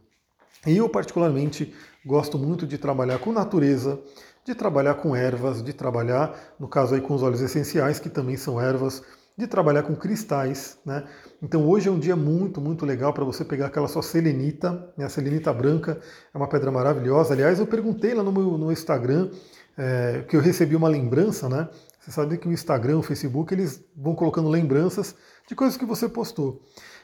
E 0.67 0.77
eu, 0.77 0.89
particularmente, 0.89 1.75
gosto 2.07 2.39
muito 2.39 2.67
de 2.67 2.79
trabalhar 2.79 3.19
com 3.19 3.33
natureza, 3.33 4.01
de 4.45 4.55
trabalhar 4.55 4.95
com 4.95 5.15
ervas, 5.15 5.63
de 5.63 5.73
trabalhar, 5.75 6.55
no 6.59 6.67
caso 6.67 6.95
aí, 6.95 7.01
com 7.01 7.15
os 7.15 7.23
óleos 7.23 7.43
essenciais, 7.43 7.99
que 7.99 8.09
também 8.09 8.37
são 8.37 8.61
ervas, 8.61 9.03
de 9.37 9.47
trabalhar 9.47 9.83
com 9.83 9.97
cristais. 9.97 10.79
Né? 10.85 11.05
Então 11.43 11.69
hoje 11.69 11.89
é 11.89 11.93
um 11.93 11.99
dia 11.99 12.17
muito, 12.17 12.61
muito 12.61 12.87
legal 12.87 13.13
para 13.13 13.25
você 13.25 13.45
pegar 13.45 13.67
aquela 13.67 13.89
sua 13.89 14.03
selenita, 14.03 14.93
né? 14.97 15.05
a 15.05 15.09
selenita 15.09 15.53
branca 15.53 16.01
é 16.33 16.37
uma 16.37 16.49
pedra 16.49 16.71
maravilhosa. 16.71 17.35
Aliás, 17.35 17.59
eu 17.59 17.67
perguntei 17.67 18.15
lá 18.15 18.23
no 18.23 18.33
meu 18.33 18.57
no 18.57 18.71
Instagram, 18.71 19.31
é, 19.77 20.25
que 20.29 20.37
eu 20.37 20.41
recebi 20.41 20.77
uma 20.77 20.89
lembrança, 20.89 21.49
né? 21.49 21.69
Você 21.99 22.11
sabe 22.13 22.37
que 22.37 22.47
o 22.47 22.53
Instagram, 22.53 22.99
o 22.99 23.03
Facebook, 23.03 23.53
eles 23.53 23.83
vão 23.97 24.15
colocando 24.15 24.49
lembranças 24.49 25.17
de 25.49 25.55
coisas 25.55 25.77
que 25.77 25.87
você 25.87 26.09
postou. 26.09 26.61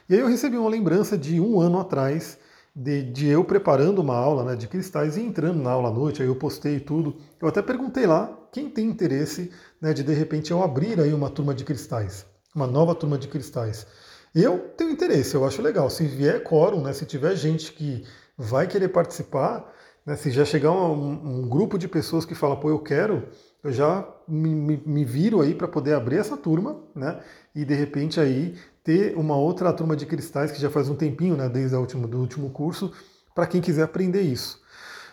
E 0.07 0.13
aí 0.13 0.19
eu 0.19 0.27
recebi 0.27 0.57
uma 0.57 0.69
lembrança 0.69 1.17
de 1.17 1.39
um 1.39 1.59
ano 1.59 1.79
atrás, 1.79 2.37
de, 2.73 3.03
de, 3.11 3.27
eu 3.27 3.43
preparando 3.43 3.99
uma 3.99 4.15
aula 4.15 4.43
né, 4.43 4.55
de 4.55 4.67
cristais 4.67 5.17
e 5.17 5.21
entrando 5.21 5.61
na 5.61 5.71
aula 5.71 5.89
à 5.89 5.91
noite, 5.91 6.21
aí 6.21 6.27
eu 6.27 6.35
postei 6.35 6.79
tudo. 6.79 7.15
Eu 7.41 7.47
até 7.47 7.61
perguntei 7.61 8.05
lá 8.05 8.37
quem 8.51 8.69
tem 8.69 8.87
interesse 8.87 9.51
né, 9.79 9.93
de 9.93 10.03
de 10.03 10.13
repente 10.13 10.51
eu 10.51 10.61
abrir 10.61 10.99
aí 10.99 11.13
uma 11.13 11.29
turma 11.29 11.53
de 11.53 11.63
cristais, 11.63 12.25
uma 12.53 12.67
nova 12.67 12.93
turma 12.93 13.17
de 13.17 13.27
cristais. 13.27 13.87
Eu 14.33 14.59
tenho 14.77 14.91
interesse, 14.91 15.35
eu 15.35 15.45
acho 15.45 15.61
legal. 15.61 15.89
Se 15.89 16.05
vier 16.05 16.41
quórum, 16.43 16.81
né, 16.81 16.93
se 16.93 17.05
tiver 17.05 17.35
gente 17.35 17.73
que 17.73 18.05
vai 18.37 18.65
querer 18.65 18.89
participar, 18.89 19.71
né, 20.05 20.15
se 20.15 20.31
já 20.31 20.45
chegar 20.45 20.71
um, 20.71 21.41
um, 21.41 21.49
grupo 21.49 21.77
de 21.77 21.87
pessoas 21.87 22.25
que 22.25 22.33
fala, 22.33 22.55
pô, 22.57 22.69
eu 22.69 22.79
quero, 22.79 23.27
eu 23.63 23.71
já 23.71 24.07
me, 24.27 24.49
me, 24.49 24.83
me 24.85 25.05
viro 25.05 25.41
aí 25.41 25.53
para 25.53 25.67
poder 25.67 25.93
abrir 25.93 26.17
essa 26.17 26.37
turma, 26.37 26.81
né? 26.95 27.19
E 27.53 27.65
de 27.65 27.75
repente 27.75 28.19
aí 28.19 28.55
ter 28.83 29.15
uma 29.17 29.35
outra 29.35 29.71
turma 29.73 29.95
de 29.95 30.05
cristais 30.05 30.51
que 30.51 30.59
já 30.59 30.69
faz 30.69 30.89
um 30.89 30.95
tempinho, 30.95 31.35
né, 31.35 31.47
desde 31.49 31.75
o 31.75 31.79
último, 31.79 32.07
do 32.07 32.19
último 32.19 32.49
curso, 32.49 32.91
para 33.35 33.45
quem 33.45 33.61
quiser 33.61 33.83
aprender 33.83 34.21
isso. 34.21 34.61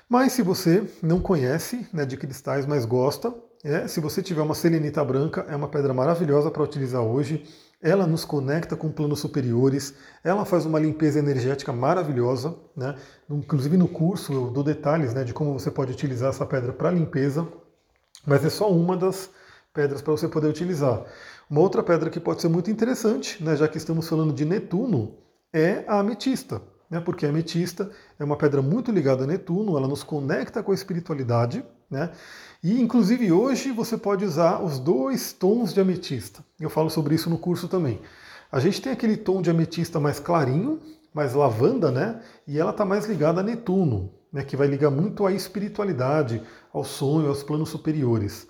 Mas 0.09 0.33
se 0.33 0.43
você 0.43 0.89
não 1.03 1.21
conhece 1.21 1.87
né, 1.93 2.07
de 2.07 2.17
cristais, 2.17 2.65
mas 2.65 2.87
gosta, 2.87 3.35
é, 3.63 3.87
se 3.87 4.01
você 4.01 4.23
tiver 4.23 4.41
uma 4.41 4.55
selenita 4.55 5.05
branca, 5.05 5.45
é 5.49 5.55
uma 5.55 5.69
pedra 5.69 5.93
maravilhosa 5.93 6.51
para 6.51 6.63
utilizar 6.63 7.03
hoje. 7.03 7.45
Ela 7.81 8.07
nos 8.07 8.25
conecta 8.25 8.75
com 8.75 8.91
planos 8.91 9.21
superiores, 9.21 9.95
ela 10.25 10.45
faz 10.45 10.65
uma 10.65 10.81
limpeza 10.81 11.19
energética 11.19 11.73
maravilhosa. 11.73 12.57
Né? 12.75 12.95
Inclusive 13.29 13.77
no 13.77 13.87
curso 13.87 14.33
eu 14.33 14.51
dou 14.51 14.65
detalhes 14.65 15.13
né, 15.13 15.25
de 15.25 15.35
como 15.35 15.53
você 15.53 15.71
pode 15.71 15.93
utilizar 15.93 16.31
essa 16.31 16.47
pedra 16.47 16.73
para 16.73 16.91
limpeza, 16.91 17.47
mas 18.27 18.43
é 18.45 18.51
só 18.51 18.71
uma 18.71 18.97
das 18.97 19.31
pedras 19.75 20.01
para 20.01 20.13
você 20.13 20.27
poder 20.27 20.49
utilizar. 20.49 21.05
Uma 21.51 21.61
outra 21.61 21.83
pedra 21.83 22.09
que 22.09 22.19
pode 22.19 22.41
ser 22.41 22.49
muito 22.49 22.71
interessante, 22.71 23.45
né, 23.45 23.55
já 23.57 23.69
que 23.69 23.77
estamos 23.77 24.09
falando 24.09 24.33
de 24.33 24.45
Netuno, 24.45 25.19
é 25.53 25.85
a 25.87 25.99
ametista. 25.99 26.63
Né, 26.91 27.01
porque 27.01 27.27
a 27.27 27.29
ametista 27.29 27.91
é 28.19 28.25
uma 28.25 28.37
pedra 28.37 28.63
muito 28.63 28.91
ligada 28.91 29.25
a 29.25 29.27
Netuno, 29.27 29.77
ela 29.77 29.87
nos 29.87 30.03
conecta 30.03 30.63
com 30.63 30.73
a 30.73 30.75
espiritualidade. 30.75 31.65
Né, 31.91 32.11
e 32.63 32.81
inclusive 32.81 33.31
hoje 33.31 33.71
você 33.73 33.97
pode 33.97 34.25
usar 34.25 34.63
os 34.63 34.79
dois 34.79 35.33
tons 35.33 35.73
de 35.73 35.81
ametista. 35.81 36.45
Eu 36.59 36.71
falo 36.71 36.91
sobre 36.91 37.15
isso 37.15 37.29
no 37.29 37.39
curso 37.39 37.69
também. 37.69 38.01
A 38.51 38.61
gente 38.61 38.81
tem 38.81 38.93
aquele 38.93 39.17
tom 39.17 39.43
de 39.43 39.51
ametista 39.51 40.01
mais 40.01 40.19
clarinho, 40.19 40.81
mais 41.13 41.35
lavanda, 41.35 41.91
né? 41.91 42.21
E 42.47 42.59
ela 42.59 42.71
está 42.71 42.85
mais 42.85 43.05
ligada 43.07 43.41
a 43.41 43.43
Netuno, 43.43 44.11
né? 44.33 44.43
Que 44.43 44.57
vai 44.57 44.67
ligar 44.67 44.91
muito 44.91 45.27
à 45.27 45.33
espiritualidade, 45.33 46.43
ao 46.73 46.83
sonho, 46.83 47.29
aos 47.29 47.43
planos 47.43 47.69
superiores. 47.69 48.49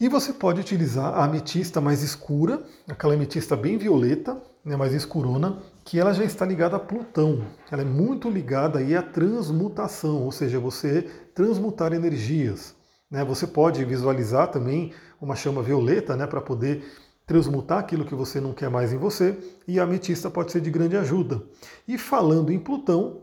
E 0.00 0.08
você 0.08 0.32
pode 0.32 0.60
utilizar 0.60 1.14
a 1.14 1.24
ametista 1.24 1.80
mais 1.80 2.02
escura, 2.02 2.64
aquela 2.88 3.14
ametista 3.14 3.56
bem 3.56 3.78
violeta, 3.78 4.42
né, 4.64 4.76
mais 4.76 4.92
escurona, 4.92 5.58
que 5.84 6.00
ela 6.00 6.12
já 6.12 6.24
está 6.24 6.44
ligada 6.44 6.74
a 6.74 6.80
Plutão. 6.80 7.44
Ela 7.70 7.82
é 7.82 7.84
muito 7.84 8.28
ligada 8.28 8.80
aí 8.80 8.96
à 8.96 9.02
transmutação, 9.02 10.24
ou 10.24 10.32
seja, 10.32 10.58
você 10.58 11.02
transmutar 11.32 11.92
energias. 11.92 12.74
Né? 13.08 13.24
Você 13.24 13.46
pode 13.46 13.84
visualizar 13.84 14.50
também 14.50 14.92
uma 15.20 15.36
chama 15.36 15.62
violeta 15.62 16.16
né, 16.16 16.26
para 16.26 16.40
poder 16.40 16.84
transmutar 17.24 17.78
aquilo 17.78 18.04
que 18.04 18.16
você 18.16 18.40
não 18.40 18.52
quer 18.52 18.68
mais 18.68 18.92
em 18.92 18.98
você, 18.98 19.38
e 19.66 19.78
a 19.78 19.84
ametista 19.84 20.28
pode 20.28 20.50
ser 20.50 20.60
de 20.60 20.72
grande 20.72 20.96
ajuda. 20.96 21.40
E 21.86 21.96
falando 21.96 22.50
em 22.50 22.58
Plutão, 22.58 23.22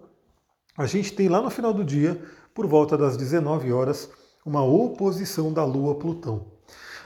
a 0.77 0.86
gente 0.86 1.12
tem 1.13 1.27
lá 1.27 1.41
no 1.41 1.49
final 1.49 1.73
do 1.73 1.84
dia, 1.84 2.23
por 2.55 2.65
volta 2.65 2.97
das 2.97 3.17
19 3.17 3.73
horas, 3.73 4.10
uma 4.45 4.63
oposição 4.63 5.51
da 5.51 5.65
Lua 5.65 5.91
a 5.91 5.95
Plutão. 5.95 6.50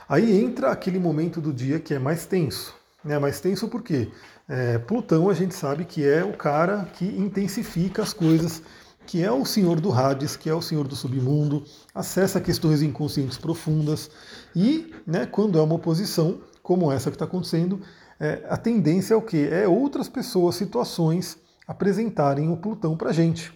Aí 0.08 0.38
entra 0.40 0.70
aquele 0.70 0.98
momento 0.98 1.40
do 1.40 1.52
dia 1.52 1.80
que 1.80 1.92
é 1.92 1.98
mais 1.98 2.26
tenso. 2.26 2.74
Né? 3.04 3.18
Mais 3.18 3.40
tenso 3.40 3.68
porque 3.68 4.08
é, 4.48 4.78
Plutão 4.78 5.28
a 5.28 5.34
gente 5.34 5.54
sabe 5.54 5.84
que 5.84 6.06
é 6.06 6.24
o 6.24 6.32
cara 6.32 6.84
que 6.94 7.04
intensifica 7.04 8.02
as 8.02 8.12
coisas, 8.12 8.62
que 9.06 9.22
é 9.22 9.30
o 9.30 9.44
senhor 9.44 9.80
do 9.80 9.92
Hades, 9.92 10.36
que 10.36 10.48
é 10.48 10.54
o 10.54 10.62
senhor 10.62 10.86
do 10.86 10.94
submundo, 10.94 11.64
acessa 11.94 12.40
questões 12.40 12.82
inconscientes 12.82 13.36
profundas. 13.36 14.10
E 14.54 14.94
né, 15.06 15.26
quando 15.26 15.58
é 15.58 15.62
uma 15.62 15.74
oposição, 15.74 16.40
como 16.62 16.90
essa 16.92 17.10
que 17.10 17.16
está 17.16 17.24
acontecendo, 17.24 17.80
é, 18.18 18.44
a 18.48 18.56
tendência 18.56 19.14
é 19.14 19.16
o 19.16 19.22
quê? 19.22 19.48
É 19.50 19.66
outras 19.66 20.08
pessoas, 20.08 20.54
situações 20.54 21.38
apresentarem 21.66 22.50
o 22.50 22.56
Plutão 22.56 22.96
para 22.96 23.12
gente. 23.12 23.52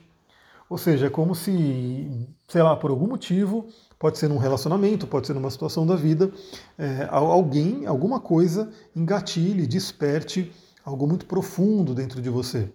Ou 0.68 0.78
seja, 0.78 1.06
é 1.06 1.10
como 1.10 1.34
se, 1.34 2.28
sei 2.48 2.62
lá, 2.62 2.76
por 2.76 2.90
algum 2.90 3.06
motivo, 3.06 3.66
Pode 4.00 4.16
ser 4.16 4.28
num 4.28 4.38
relacionamento, 4.38 5.06
pode 5.06 5.26
ser 5.26 5.34
numa 5.34 5.50
situação 5.50 5.86
da 5.86 5.94
vida, 5.94 6.32
é, 6.78 7.06
alguém, 7.10 7.84
alguma 7.84 8.18
coisa 8.18 8.70
engatilhe, 8.96 9.66
desperte 9.66 10.50
algo 10.82 11.06
muito 11.06 11.26
profundo 11.26 11.94
dentro 11.94 12.22
de 12.22 12.30
você. 12.30 12.72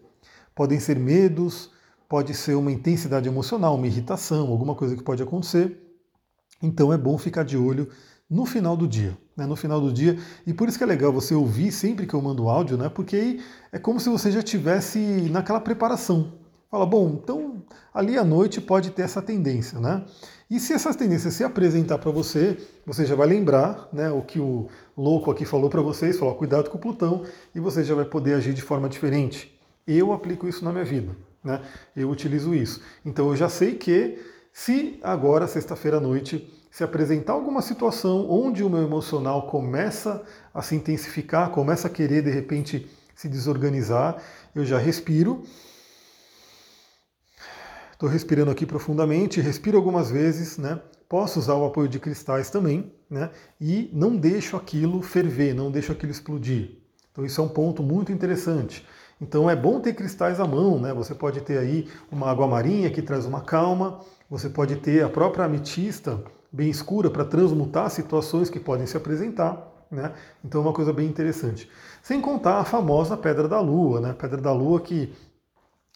Podem 0.54 0.80
ser 0.80 1.00
medos, 1.00 1.72
pode 2.08 2.32
ser 2.36 2.54
uma 2.54 2.72
intensidade 2.72 3.28
emocional, 3.28 3.74
uma 3.74 3.88
irritação, 3.88 4.52
alguma 4.52 4.76
coisa 4.76 4.96
que 4.96 5.02
pode 5.02 5.24
acontecer. 5.24 5.76
Então 6.62 6.94
é 6.94 6.98
bom 6.98 7.18
ficar 7.18 7.44
de 7.44 7.58
olho 7.58 7.90
no 8.30 8.46
final 8.46 8.78
do 8.78 8.88
dia, 8.88 9.18
né? 9.36 9.48
No 9.48 9.56
final 9.56 9.82
do 9.82 9.92
dia, 9.92 10.20
e 10.46 10.54
por 10.54 10.70
isso 10.70 10.78
que 10.78 10.84
é 10.84 10.88
legal 10.88 11.12
você 11.12 11.34
ouvir 11.34 11.72
sempre 11.72 12.06
que 12.06 12.14
eu 12.14 12.22
mando 12.22 12.48
áudio, 12.48 12.78
né? 12.78 12.88
Porque 12.88 13.16
aí 13.16 13.44
é 13.72 13.80
como 13.80 14.00
se 14.00 14.10
você 14.10 14.32
já 14.32 14.44
tivesse 14.44 15.00
naquela 15.32 15.60
preparação. 15.60 16.34
Fala, 16.70 16.86
bom, 16.86 17.20
então 17.24 17.64
ali 17.96 18.18
à 18.18 18.26
noite 18.26 18.60
pode 18.60 18.92
ter 18.92 19.04
essa 19.04 19.22
tendência, 19.22 19.80
né? 19.80 20.04
E 20.52 20.60
se 20.60 20.74
essa 20.74 20.94
tendência 20.94 21.32
se 21.32 21.44
apresentar 21.44 21.98
para 21.98 22.12
você, 22.12 22.58
você 22.86 23.06
já 23.06 23.16
vai 23.16 23.26
lembrar, 23.26 23.88
né, 23.92 24.12
o 24.12 24.22
que 24.22 24.40
o 24.40 24.68
louco 24.96 25.32
aqui 25.32 25.46
falou 25.46 25.70
para 25.70 25.82
vocês, 25.82 26.20
falou, 26.20 26.36
cuidado 26.36 26.70
com 26.70 26.78
o 26.78 26.82
Plutão, 26.82 27.24
e 27.56 27.60
você 27.60 27.84
já 27.84 27.96
vai 27.96 28.06
poder 28.06 28.36
agir 28.36 28.54
de 28.54 28.62
forma 28.62 28.88
diferente. 28.88 29.58
Eu 29.88 30.12
aplico 30.12 30.48
isso 30.48 30.64
na 30.64 30.72
minha 30.72 30.84
vida, 30.84 31.16
né? 31.44 31.62
Eu 31.96 32.10
utilizo 32.10 32.54
isso. 32.54 32.82
Então 33.06 33.30
eu 33.30 33.36
já 33.36 33.48
sei 33.48 33.76
que 33.76 34.20
se 34.52 35.00
agora, 35.02 35.48
sexta-feira 35.48 35.98
à 35.98 36.00
noite, 36.00 36.54
se 36.70 36.84
apresentar 36.84 37.34
alguma 37.34 37.62
situação 37.62 38.30
onde 38.30 38.62
o 38.62 38.70
meu 38.70 38.84
emocional 38.84 39.48
começa 39.48 40.22
a 40.54 40.62
se 40.62 40.76
intensificar, 40.76 41.50
começa 41.50 41.88
a 41.88 41.90
querer 41.90 42.22
de 42.22 42.30
repente 42.30 42.88
se 43.16 43.30
desorganizar, 43.30 44.18
eu 44.54 44.66
já 44.66 44.78
respiro. 44.78 45.44
Estou 47.96 48.10
respirando 48.10 48.52
aqui 48.52 48.66
profundamente, 48.66 49.40
respiro 49.40 49.78
algumas 49.78 50.12
vezes, 50.12 50.58
né? 50.58 50.82
Posso 51.08 51.40
usar 51.40 51.54
o 51.54 51.66
apoio 51.66 51.88
de 51.88 51.98
cristais 51.98 52.50
também, 52.50 52.92
né? 53.10 53.30
E 53.60 53.90
não 53.94 54.18
deixo 54.18 54.58
aquilo 54.58 55.02
ferver, 55.02 55.56
não 55.56 55.72
deixo 55.72 55.94
aquilo 55.94 56.12
explodir. 56.12 56.78
Então 57.10 57.24
isso 57.24 57.40
é 57.40 57.44
um 57.46 57.48
ponto 57.48 57.82
muito 57.82 58.12
interessante. 58.12 58.86
Então 59.22 59.50
é 59.50 59.56
bom 59.56 59.80
ter 59.80 59.94
cristais 59.94 60.42
à 60.42 60.46
mão, 60.46 60.78
né? 60.78 60.94
Você 60.94 61.16
pode 61.16 61.40
ter 61.40 61.58
aí 61.58 61.88
uma 62.12 62.30
água 62.30 62.46
marinha 62.46 62.92
que 62.92 63.02
traz 63.02 63.26
uma 63.26 63.40
calma, 63.40 64.02
você 64.30 64.50
pode 64.50 64.76
ter 64.76 65.02
a 65.02 65.08
própria 65.08 65.46
ametista 65.46 66.22
bem 66.52 66.70
escura 66.70 67.10
para 67.10 67.24
transmutar 67.24 67.90
situações 67.90 68.50
que 68.50 68.60
podem 68.60 68.86
se 68.86 68.98
apresentar. 68.98 69.72
Né? 69.90 70.12
Então 70.44 70.60
é 70.60 70.64
uma 70.66 70.74
coisa 70.74 70.92
bem 70.92 71.08
interessante. 71.08 71.70
Sem 72.04 72.20
contar 72.20 72.60
a 72.60 72.66
famosa 72.66 73.16
Pedra 73.16 73.48
da 73.48 73.62
Lua, 73.62 74.02
né? 74.02 74.14
Pedra 74.14 74.42
da 74.42 74.52
Lua 74.52 74.82
que, 74.82 75.14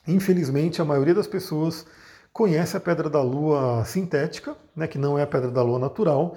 infelizmente, 0.08 0.82
a 0.82 0.86
maioria 0.86 1.14
das 1.14 1.28
pessoas 1.28 1.86
conhece 2.32 2.78
a 2.78 2.80
Pedra 2.80 3.10
da 3.10 3.22
Lua 3.22 3.84
sintética, 3.86 4.56
né? 4.76 4.88
que 4.88 4.98
não 4.98 5.18
é 5.18 5.24
a 5.24 5.28
Pedra 5.28 5.52
da 5.52 5.62
Lua 5.62 5.80
natural. 5.80 6.36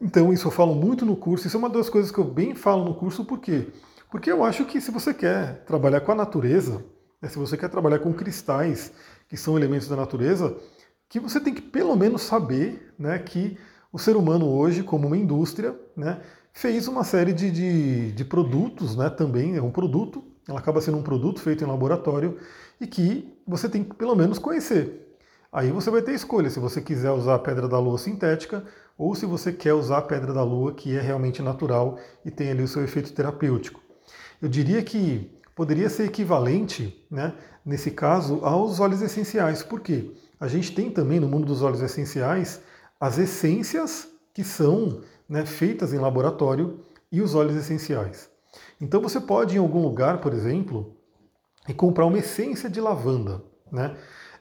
Então 0.00 0.32
isso 0.32 0.48
eu 0.48 0.52
falo 0.52 0.74
muito 0.74 1.04
no 1.04 1.16
curso, 1.16 1.46
isso 1.46 1.56
é 1.56 1.58
uma 1.58 1.68
das 1.68 1.90
coisas 1.90 2.10
que 2.10 2.18
eu 2.18 2.24
bem 2.24 2.54
falo 2.54 2.84
no 2.84 2.94
curso, 2.94 3.24
por 3.24 3.38
quê? 3.38 3.68
Porque 4.10 4.30
eu 4.30 4.42
acho 4.42 4.64
que 4.64 4.80
se 4.80 4.90
você 4.90 5.12
quer 5.12 5.64
trabalhar 5.64 6.00
com 6.00 6.12
a 6.12 6.14
natureza, 6.14 6.84
né? 7.20 7.28
se 7.28 7.38
você 7.38 7.56
quer 7.56 7.68
trabalhar 7.68 7.98
com 7.98 8.12
cristais, 8.12 8.92
que 9.28 9.36
são 9.36 9.56
elementos 9.56 9.88
da 9.88 9.96
natureza, 9.96 10.56
que 11.08 11.20
você 11.20 11.40
tem 11.40 11.52
que 11.52 11.60
pelo 11.60 11.94
menos 11.96 12.22
saber 12.22 12.94
né, 12.98 13.18
que 13.18 13.58
o 13.92 13.98
ser 13.98 14.16
humano 14.16 14.48
hoje, 14.48 14.82
como 14.82 15.06
uma 15.06 15.16
indústria, 15.16 15.78
né, 15.96 16.20
fez 16.52 16.88
uma 16.88 17.04
série 17.04 17.32
de, 17.32 17.50
de, 17.50 18.12
de 18.12 18.24
produtos, 18.24 18.96
né, 18.96 19.10
também 19.10 19.56
é 19.56 19.62
um 19.62 19.70
produto, 19.70 20.24
ela 20.48 20.58
acaba 20.58 20.80
sendo 20.80 20.98
um 20.98 21.02
produto 21.02 21.40
feito 21.40 21.64
em 21.64 21.66
laboratório 21.66 22.38
e 22.80 22.86
que 22.86 23.32
você 23.46 23.68
tem 23.68 23.84
que 23.84 23.94
pelo 23.94 24.14
menos 24.14 24.38
conhecer. 24.38 25.16
Aí 25.52 25.70
você 25.70 25.90
vai 25.90 26.02
ter 26.02 26.12
escolha 26.12 26.48
se 26.48 26.60
você 26.60 26.80
quiser 26.80 27.10
usar 27.10 27.34
a 27.34 27.38
pedra 27.38 27.68
da 27.68 27.78
lua 27.78 27.98
sintética 27.98 28.64
ou 28.96 29.14
se 29.14 29.26
você 29.26 29.52
quer 29.52 29.74
usar 29.74 29.98
a 29.98 30.02
pedra 30.02 30.32
da 30.32 30.42
lua 30.42 30.72
que 30.72 30.96
é 30.96 31.00
realmente 31.00 31.42
natural 31.42 31.98
e 32.24 32.30
tem 32.30 32.50
ali 32.50 32.62
o 32.62 32.68
seu 32.68 32.84
efeito 32.84 33.12
terapêutico. 33.12 33.80
Eu 34.40 34.48
diria 34.48 34.82
que 34.82 35.30
poderia 35.54 35.90
ser 35.90 36.04
equivalente, 36.04 37.04
né, 37.10 37.34
nesse 37.64 37.90
caso, 37.90 38.44
aos 38.44 38.80
óleos 38.80 39.02
essenciais. 39.02 39.62
Por 39.62 39.80
quê? 39.80 40.12
a 40.40 40.48
gente 40.48 40.72
tem 40.72 40.90
também 40.90 41.20
no 41.20 41.28
mundo 41.28 41.44
dos 41.44 41.62
óleos 41.62 41.82
essenciais 41.82 42.62
as 42.98 43.18
essências 43.18 44.08
que 44.32 44.42
são 44.42 45.02
né, 45.28 45.44
feitas 45.44 45.92
em 45.92 45.98
laboratório 45.98 46.80
e 47.12 47.20
os 47.20 47.34
óleos 47.34 47.56
essenciais. 47.56 48.30
Então 48.80 49.00
você 49.00 49.20
pode 49.20 49.54
ir 49.54 49.58
em 49.58 49.60
algum 49.60 49.82
lugar, 49.82 50.20
por 50.20 50.32
exemplo, 50.32 50.96
e 51.68 51.74
comprar 51.74 52.06
uma 52.06 52.18
essência 52.18 52.68
de 52.68 52.80
lavanda. 52.80 53.42
Né? 53.70 53.96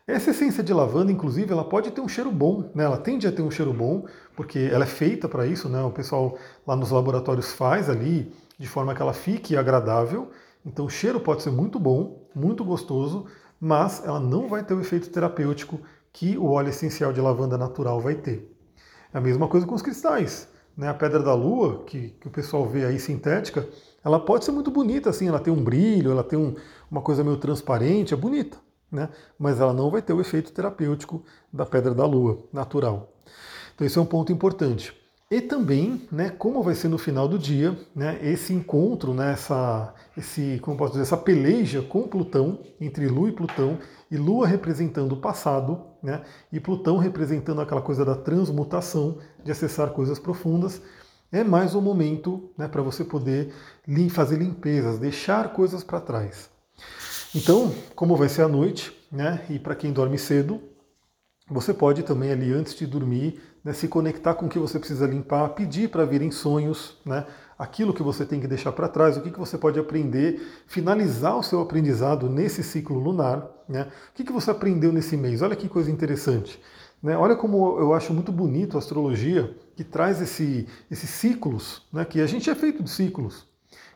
Essa 0.08 0.32
essência 0.32 0.64
de 0.64 0.74
lavanda, 0.74 1.12
inclusive, 1.12 1.52
ela 1.52 1.64
pode 1.64 1.92
ter 1.92 2.02
um 2.02 2.08
cheiro 2.08 2.32
bom, 2.32 2.72
né? 2.74 2.84
ela 2.84 2.98
tende 2.98 3.28
a 3.28 3.32
ter 3.32 3.42
um 3.42 3.52
cheiro 3.52 3.72
bom, 3.72 4.06
porque 4.36 4.70
ela 4.72 4.84
é 4.84 4.88
feita 4.88 5.30
para 5.30 5.46
isso, 5.46 5.70
né? 5.70 5.82
o 5.84 5.92
pessoal 5.92 6.38
lá 6.66 6.76
nos 6.76 6.90
laboratórios 6.90 7.52
faz 7.52 7.90
ali 7.90 8.34
de 8.58 8.68
forma 8.68 8.96
que 8.96 9.02
ela 9.02 9.14
fique 9.14 9.56
agradável. 9.56 10.32
Então 10.66 10.86
o 10.86 10.90
cheiro 10.90 11.20
pode 11.20 11.44
ser 11.44 11.52
muito 11.52 11.80
bom, 11.80 12.28
muito 12.34 12.66
gostoso, 12.66 13.28
mas 13.60 14.04
ela 14.04 14.20
não 14.20 14.48
vai 14.48 14.64
ter 14.64 14.74
o 14.74 14.82
efeito 14.82 15.10
terapêutico 15.10 15.80
que 16.12 16.38
o 16.38 16.48
óleo 16.48 16.70
essencial 16.70 17.14
de 17.14 17.22
lavanda 17.22 17.58
natural 17.58 18.02
vai 18.02 18.16
ter. 18.16 18.52
É 19.14 19.18
a 19.18 19.22
mesma 19.22 19.48
coisa 19.48 19.68
com 19.68 19.76
os 19.76 19.82
cristais. 19.82 20.48
Né? 20.76 20.88
A 20.88 20.94
pedra 20.94 21.22
da 21.22 21.34
lua, 21.34 21.84
que, 21.86 22.10
que 22.20 22.28
o 22.28 22.32
pessoal 22.32 22.66
vê 22.66 22.86
aí 22.86 23.00
sintética, 23.00 23.68
ela 24.04 24.20
pode 24.20 24.46
ser 24.46 24.52
muito 24.52 24.72
bonita, 24.72 25.10
assim, 25.10 25.28
ela 25.28 25.40
tem 25.40 25.52
um 25.52 25.64
brilho, 25.64 26.12
ela 26.12 26.24
tem 26.24 26.38
um, 26.38 26.56
uma 26.90 27.02
coisa 27.02 27.24
meio 27.24 27.38
transparente, 27.38 28.14
é 28.14 28.18
bonita, 28.18 28.58
né? 28.92 29.10
mas 29.38 29.60
ela 29.60 29.74
não 29.74 29.90
vai 29.90 30.02
ter 30.02 30.14
o 30.14 30.22
efeito 30.22 30.52
terapêutico 30.52 31.24
da 31.52 31.66
pedra 31.66 31.94
da 31.94 32.06
lua 32.06 32.40
natural. 32.52 33.14
Então 33.76 33.86
esse 33.86 33.98
é 33.98 34.02
um 34.02 34.06
ponto 34.06 34.32
importante. 34.32 34.94
E 35.32 35.42
também, 35.42 36.08
né, 36.12 36.32
como 36.32 36.64
vai 36.64 36.74
ser 36.74 36.88
no 36.88 36.98
final 36.98 37.28
do 37.28 37.38
dia, 37.38 37.78
né, 37.96 38.18
esse 38.24 38.52
encontro, 38.52 39.14
né, 39.14 39.34
essa, 39.34 39.94
esse, 40.18 40.58
como 40.60 40.76
posso 40.76 40.94
dizer, 40.94 41.04
essa 41.04 41.18
peleja 41.18 41.84
com 41.84 42.08
Plutão, 42.08 42.58
entre 42.82 43.08
Lua 43.08 43.30
e 43.30 43.32
Plutão, 43.32 43.78
e 44.10 44.18
Lua 44.18 44.48
representando 44.48 45.12
o 45.12 45.18
passado, 45.18 45.82
né, 46.02 46.24
e 46.52 46.60
Plutão 46.60 46.98
representando 46.98 47.62
aquela 47.62 47.82
coisa 47.82 48.04
da 48.04 48.16
transmutação, 48.16 49.20
de 49.44 49.52
acessar 49.52 49.92
coisas 49.92 50.18
profundas, 50.18 50.82
é 51.32 51.44
mais 51.44 51.76
um 51.76 51.82
momento 51.82 52.50
né, 52.58 52.68
para 52.68 52.82
você 52.82 53.04
poder 53.04 53.54
fazer 54.10 54.38
limpezas, 54.38 55.00
deixar 55.00 55.54
coisas 55.54 55.84
para 55.84 56.02
trás. 56.02 56.50
Então, 57.36 57.74
como 57.96 58.16
vai 58.16 58.30
ser 58.30 58.42
a 58.42 58.48
noite, 58.48 58.92
né, 59.12 59.46
e 59.50 59.60
para 59.60 59.76
quem 59.76 59.94
dorme 59.94 60.18
cedo, 60.18 60.60
você 61.48 61.74
pode 61.74 62.04
também 62.04 62.32
ali 62.32 62.52
antes 62.52 62.76
de 62.76 62.86
dormir 62.86 63.42
né, 63.64 63.74
se 63.74 63.88
conectar 63.88 64.34
com 64.36 64.46
o 64.46 64.50
que 64.50 64.60
você 64.60 64.80
precisa 64.80 65.06
limpar, 65.06 65.50
pedir 65.50 65.90
para 65.90 66.06
virem 66.06 66.32
sonhos, 66.32 66.98
né, 67.06 67.26
aquilo 67.58 67.94
que 67.94 68.04
você 68.04 68.26
tem 68.26 68.40
que 68.40 68.48
deixar 68.48 68.72
para 68.72 68.88
trás, 68.88 69.18
o 69.18 69.22
que, 69.22 69.32
que 69.32 69.40
você 69.40 69.58
pode 69.58 69.80
aprender, 69.80 70.42
finalizar 70.66 71.38
o 71.38 71.44
seu 71.44 71.62
aprendizado 71.62 72.30
nesse 72.30 72.64
ciclo 72.64 73.00
lunar. 73.00 73.48
Né, 73.68 73.88
o 74.12 74.14
que, 74.16 74.24
que 74.24 74.32
você 74.32 74.50
aprendeu 74.50 74.92
nesse 74.92 75.18
mês? 75.18 75.42
Olha 75.42 75.56
que 75.56 75.68
coisa 75.68 75.92
interessante. 75.92 76.60
Né, 77.02 77.18
olha 77.18 77.36
como 77.36 77.80
eu 77.80 77.94
acho 77.94 78.14
muito 78.14 78.32
bonito 78.32 78.78
a 78.78 78.80
astrologia, 78.80 79.56
que 79.80 79.84
traz 79.86 80.22
esse, 80.22 80.68
esses 80.92 81.10
ciclos, 81.10 81.88
né, 81.94 82.04
que 82.04 82.20
a 82.20 82.28
gente 82.28 82.50
é 82.50 82.54
feito 82.54 82.84
de 82.84 82.90
ciclos. 82.90 83.48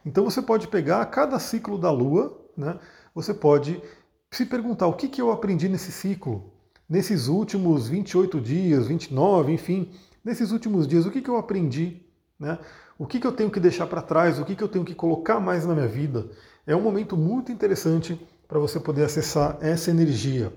Então 0.06 0.24
você 0.24 0.42
pode 0.42 0.70
pegar 0.70 1.06
cada 1.08 1.38
ciclo 1.40 1.78
da 1.78 1.92
Lua, 1.92 2.42
né, 2.56 2.80
você 3.14 3.34
pode 3.34 3.84
se 4.32 4.46
perguntar 4.46 4.88
o 4.88 4.94
que, 4.94 5.10
que 5.10 5.22
eu 5.22 5.30
aprendi 5.30 5.68
nesse 5.68 5.92
ciclo, 5.92 6.54
nesses 6.88 7.28
últimos 7.28 7.90
28 7.90 8.40
dias, 8.40 8.88
29, 8.88 9.52
enfim, 9.52 9.92
nesses 10.24 10.52
últimos 10.54 10.88
dias, 10.88 11.06
o 11.06 11.12
que, 11.12 11.22
que 11.22 11.30
eu 11.30 11.36
aprendi? 11.36 12.02
Né? 12.40 12.58
O 12.98 13.06
que, 13.06 13.20
que 13.20 13.28
eu 13.28 13.34
tenho 13.34 13.52
que 13.52 13.60
deixar 13.60 13.86
para 13.86 14.02
trás? 14.02 14.40
O 14.40 14.46
que, 14.46 14.56
que 14.56 14.64
eu 14.64 14.70
tenho 14.70 14.86
que 14.86 14.96
colocar 14.96 15.42
mais 15.42 15.66
na 15.66 15.74
minha 15.74 15.88
vida? 15.88 16.30
É 16.66 16.74
um 16.74 16.82
momento 16.82 17.18
muito 17.18 17.52
interessante 17.52 18.18
para 18.48 18.58
você 18.58 18.80
poder 18.80 19.04
acessar 19.04 19.58
essa 19.60 19.92
energia. 19.92 20.54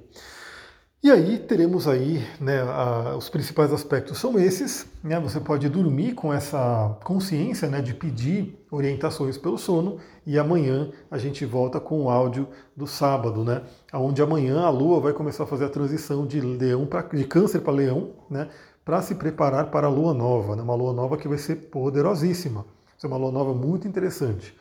E 1.03 1.11
aí 1.11 1.39
teremos 1.39 1.87
aí, 1.87 2.27
né, 2.41 2.63
a, 2.63 3.17
os 3.17 3.29
principais 3.29 3.73
aspectos 3.73 4.19
são 4.19 4.39
esses, 4.39 4.87
né, 5.05 5.21
você 5.21 5.39
pode 5.39 5.69
dormir 5.69 6.15
com 6.15 6.33
essa 6.33 6.99
consciência 7.05 7.69
né, 7.69 7.81
de 7.81 7.95
pedir 7.95 8.59
orientações 8.71 9.37
pelo 9.37 9.59
sono 9.59 9.99
e 10.27 10.39
amanhã 10.39 10.91
a 11.11 11.19
gente 11.19 11.45
volta 11.45 11.79
com 11.79 12.05
o 12.05 12.11
áudio 12.11 12.49
do 12.75 12.87
sábado, 12.87 13.45
né, 13.45 13.63
onde 13.93 14.21
amanhã 14.23 14.63
a 14.63 14.71
Lua 14.71 14.99
vai 14.99 15.13
começar 15.13 15.45
a 15.45 15.47
fazer 15.47 15.67
a 15.67 15.69
transição 15.69 16.27
de 16.27 16.41
leão 16.41 16.87
pra, 16.87 17.03
de 17.03 17.25
câncer 17.25 17.61
para 17.61 17.73
leão, 17.73 18.15
né, 18.29 18.49
para 18.85 19.01
se 19.03 19.15
preparar 19.15 19.71
para 19.71 19.87
a 19.87 19.91
Lua 19.91 20.15
nova, 20.15 20.57
né, 20.57 20.63
uma 20.63 20.75
Lua 20.75 20.95
nova 20.95 21.17
que 21.17 21.29
vai 21.29 21.39
ser 21.39 21.57
poderosíssima, 21.71 22.63
vai 22.63 22.95
ser 22.99 23.07
uma 23.07 23.19
Lua 23.19 23.31
nova 23.31 23.55
muito 23.55 23.87
interessante. 23.87 24.57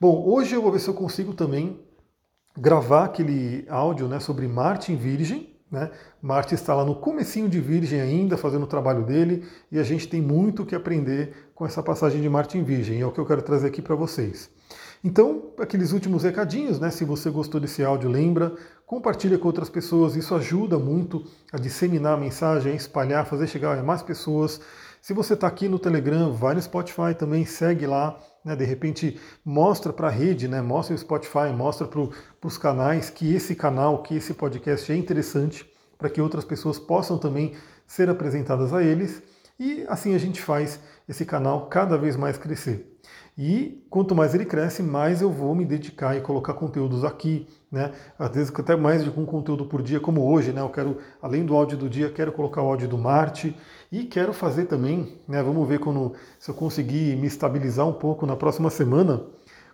Bom, 0.00 0.24
hoje 0.26 0.54
eu 0.54 0.62
vou 0.62 0.72
ver 0.72 0.80
se 0.80 0.88
eu 0.88 0.94
consigo 0.94 1.32
também 1.32 1.78
gravar 2.58 3.04
aquele 3.04 3.66
áudio 3.68 4.08
né, 4.08 4.18
sobre 4.18 4.48
Marte 4.48 4.90
em 4.90 4.96
Virgem, 4.96 5.55
né? 5.70 5.90
Marte 6.22 6.54
está 6.54 6.74
lá 6.74 6.84
no 6.84 6.94
comecinho 6.94 7.48
de 7.48 7.60
Virgem 7.60 8.00
ainda, 8.00 8.36
fazendo 8.36 8.64
o 8.64 8.68
trabalho 8.68 9.04
dele, 9.04 9.44
e 9.70 9.78
a 9.78 9.82
gente 9.82 10.08
tem 10.08 10.20
muito 10.20 10.62
o 10.62 10.66
que 10.66 10.74
aprender 10.74 11.50
com 11.54 11.66
essa 11.66 11.82
passagem 11.82 12.20
de 12.20 12.28
Marte 12.28 12.56
em 12.56 12.62
Virgem, 12.62 13.00
é 13.00 13.06
o 13.06 13.12
que 13.12 13.18
eu 13.18 13.26
quero 13.26 13.42
trazer 13.42 13.66
aqui 13.66 13.82
para 13.82 13.94
vocês. 13.94 14.50
Então, 15.02 15.52
aqueles 15.58 15.92
últimos 15.92 16.22
recadinhos, 16.22 16.80
né? 16.80 16.90
Se 16.90 17.04
você 17.04 17.30
gostou 17.30 17.60
desse 17.60 17.84
áudio, 17.84 18.08
lembra, 18.08 18.54
compartilha 18.86 19.38
com 19.38 19.46
outras 19.46 19.68
pessoas, 19.68 20.16
isso 20.16 20.34
ajuda 20.34 20.78
muito 20.78 21.24
a 21.52 21.58
disseminar 21.58 22.14
a 22.14 22.20
mensagem, 22.20 22.72
a 22.72 22.74
espalhar, 22.74 23.26
fazer 23.26 23.46
chegar 23.46 23.78
a 23.78 23.82
mais 23.82 24.02
pessoas. 24.02 24.60
Se 25.00 25.12
você 25.12 25.34
está 25.34 25.46
aqui 25.46 25.68
no 25.68 25.78
Telegram, 25.78 26.32
vai 26.32 26.54
no 26.54 26.62
Spotify 26.62 27.14
também, 27.16 27.44
segue 27.44 27.86
lá, 27.86 28.18
né? 28.46 28.54
de 28.54 28.64
repente 28.64 29.20
mostra 29.44 29.92
para 29.92 30.06
a 30.06 30.10
rede, 30.10 30.46
né? 30.46 30.62
mostra 30.62 30.94
o 30.94 30.98
Spotify, 30.98 31.52
mostra 31.52 31.86
para 31.88 32.00
os 32.44 32.56
canais 32.56 33.10
que 33.10 33.34
esse 33.34 33.56
canal, 33.56 34.04
que 34.04 34.14
esse 34.14 34.32
podcast 34.32 34.90
é 34.92 34.96
interessante 34.96 35.68
para 35.98 36.08
que 36.08 36.20
outras 36.20 36.44
pessoas 36.44 36.78
possam 36.78 37.18
também 37.18 37.54
ser 37.88 38.08
apresentadas 38.08 38.72
a 38.72 38.84
eles. 38.84 39.20
E 39.58 39.84
assim 39.88 40.14
a 40.14 40.18
gente 40.18 40.40
faz 40.40 40.78
esse 41.08 41.24
canal 41.24 41.66
cada 41.66 41.98
vez 41.98 42.14
mais 42.14 42.38
crescer. 42.38 42.95
E 43.38 43.86
quanto 43.90 44.14
mais 44.14 44.34
ele 44.34 44.46
cresce, 44.46 44.82
mais 44.82 45.20
eu 45.20 45.30
vou 45.30 45.54
me 45.54 45.66
dedicar 45.66 46.16
e 46.16 46.22
colocar 46.22 46.54
conteúdos 46.54 47.04
aqui, 47.04 47.46
né? 47.70 47.92
Às 48.18 48.30
vezes 48.30 48.52
até 48.58 48.74
mais 48.74 49.04
de 49.04 49.10
um 49.10 49.26
conteúdo 49.26 49.66
por 49.66 49.82
dia, 49.82 50.00
como 50.00 50.26
hoje, 50.26 50.54
né? 50.54 50.62
Eu 50.62 50.70
quero, 50.70 50.96
além 51.20 51.44
do 51.44 51.54
áudio 51.54 51.76
do 51.76 51.88
dia, 51.88 52.10
quero 52.10 52.32
colocar 52.32 52.62
o 52.62 52.66
áudio 52.66 52.88
do 52.88 52.96
Marte 52.96 53.54
e 53.92 54.04
quero 54.04 54.32
fazer 54.32 54.64
também, 54.64 55.20
né? 55.28 55.42
Vamos 55.42 55.68
ver 55.68 55.78
quando 55.80 56.14
se 56.38 56.50
eu 56.50 56.54
conseguir 56.54 57.14
me 57.16 57.26
estabilizar 57.26 57.86
um 57.86 57.92
pouco 57.92 58.24
na 58.24 58.36
próxima 58.36 58.70
semana, 58.70 59.22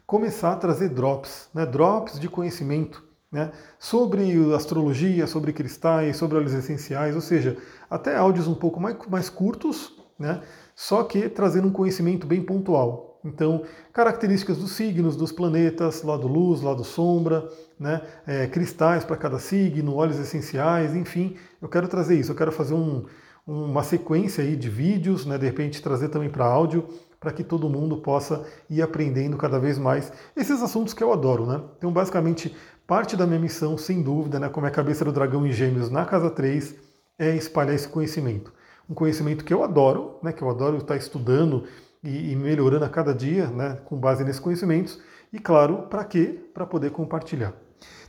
começar 0.05 0.53
a 0.55 0.57
trazer 0.57 0.88
drops, 0.88 1.48
né? 1.55 1.64
Drops 1.64 2.18
de 2.18 2.29
conhecimento. 2.29 3.05
Né, 3.33 3.51
sobre 3.79 4.55
astrologia, 4.55 5.27
sobre 5.27 5.55
cristais, 5.55 6.18
sobre 6.18 6.37
óleos 6.37 6.53
essenciais, 6.53 7.14
ou 7.14 7.22
seja, 7.22 7.57
até 7.88 8.14
áudios 8.14 8.46
um 8.46 8.55
pouco 8.55 8.79
mais, 8.79 8.94
mais 9.09 9.31
curtos, 9.31 9.96
né, 10.18 10.42
só 10.77 11.03
que 11.03 11.31
trazendo 11.31 11.68
um 11.68 11.72
conhecimento 11.72 12.27
bem 12.27 12.42
pontual. 12.42 13.12
Então, 13.24 13.62
características 13.92 14.58
dos 14.58 14.72
signos, 14.72 15.16
dos 15.16 15.30
planetas, 15.30 16.02
lado 16.02 16.26
luz, 16.26 16.61
lado 16.61 16.82
sombra, 16.82 17.48
né? 17.78 18.02
É, 18.26 18.46
cristais 18.46 19.04
para 19.04 19.16
cada 19.16 19.38
signo, 19.38 19.94
óleos 19.94 20.18
essenciais, 20.18 20.94
enfim, 20.94 21.37
eu 21.61 21.68
quero 21.68 21.87
trazer 21.87 22.18
isso. 22.18 22.32
Eu 22.32 22.37
quero 22.37 22.50
fazer 22.50 22.74
um, 22.74 23.04
uma 23.46 23.82
sequência 23.82 24.42
aí 24.42 24.56
de 24.56 24.68
vídeos, 24.68 25.26
né? 25.26 25.37
de 25.37 25.46
repente 25.46 25.82
trazer 25.82 26.08
também 26.08 26.30
para 26.30 26.44
áudio, 26.44 26.88
para 27.18 27.32
que 27.32 27.44
todo 27.44 27.68
mundo 27.68 27.96
possa 27.98 28.44
ir 28.68 28.82
aprendendo 28.82 29.37
cada 29.37 29.58
vez 29.58 29.78
mais 29.78 30.12
esses 30.37 30.62
assuntos 30.62 30.94
que 30.94 31.02
eu 31.02 31.12
adoro. 31.12 31.46
Né? 31.46 31.61
Então, 31.78 31.92
basicamente, 31.92 32.54
parte 32.87 33.16
da 33.16 33.26
minha 33.26 33.40
missão, 33.40 33.76
sem 33.76 34.02
dúvida, 34.02 34.38
né? 34.38 34.48
como 34.48 34.66
é 34.66 34.68
a 34.68 34.72
cabeça 34.72 35.04
do 35.04 35.12
dragão 35.12 35.46
em 35.46 35.52
gêmeos 35.52 35.90
na 35.90 36.04
casa 36.04 36.30
3, 36.30 36.74
é 37.18 37.37
espalhar 37.37 37.74
esse 37.74 37.88
conhecimento. 37.88 38.52
Um 38.88 38.94
conhecimento 38.94 39.44
que 39.44 39.54
eu 39.54 39.62
adoro, 39.62 40.18
né? 40.22 40.32
que 40.32 40.42
eu 40.42 40.50
adoro 40.50 40.78
estar 40.78 40.96
estudando 40.96 41.64
e, 42.02 42.34
melhorando 42.36 42.84
a 42.84 42.88
cada 42.88 43.14
dia, 43.14 43.46
né, 43.48 43.78
com 43.84 43.96
base 43.96 44.24
nesses 44.24 44.40
conhecimentos. 44.40 45.00
E 45.32 45.38
claro, 45.38 45.86
para 45.88 46.04
quê? 46.04 46.38
Para 46.52 46.66
poder 46.66 46.90
compartilhar. 46.90 47.54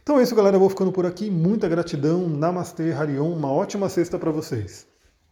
Então 0.02 0.20
é 0.20 0.24
isso, 0.24 0.36
galera. 0.36 0.56
Eu 0.56 0.60
vou 0.60 0.70
ficando 0.70 0.92
por 0.92 1.06
aqui. 1.06 1.32
Muita 1.32 1.70
gratidão. 1.70 2.28
Namastê, 2.28 2.92
Harion. 2.92 3.32
Uma 3.32 3.52
ótima 3.52 3.88
sexta 3.88 4.20
para 4.20 4.32
vocês. 4.32 4.93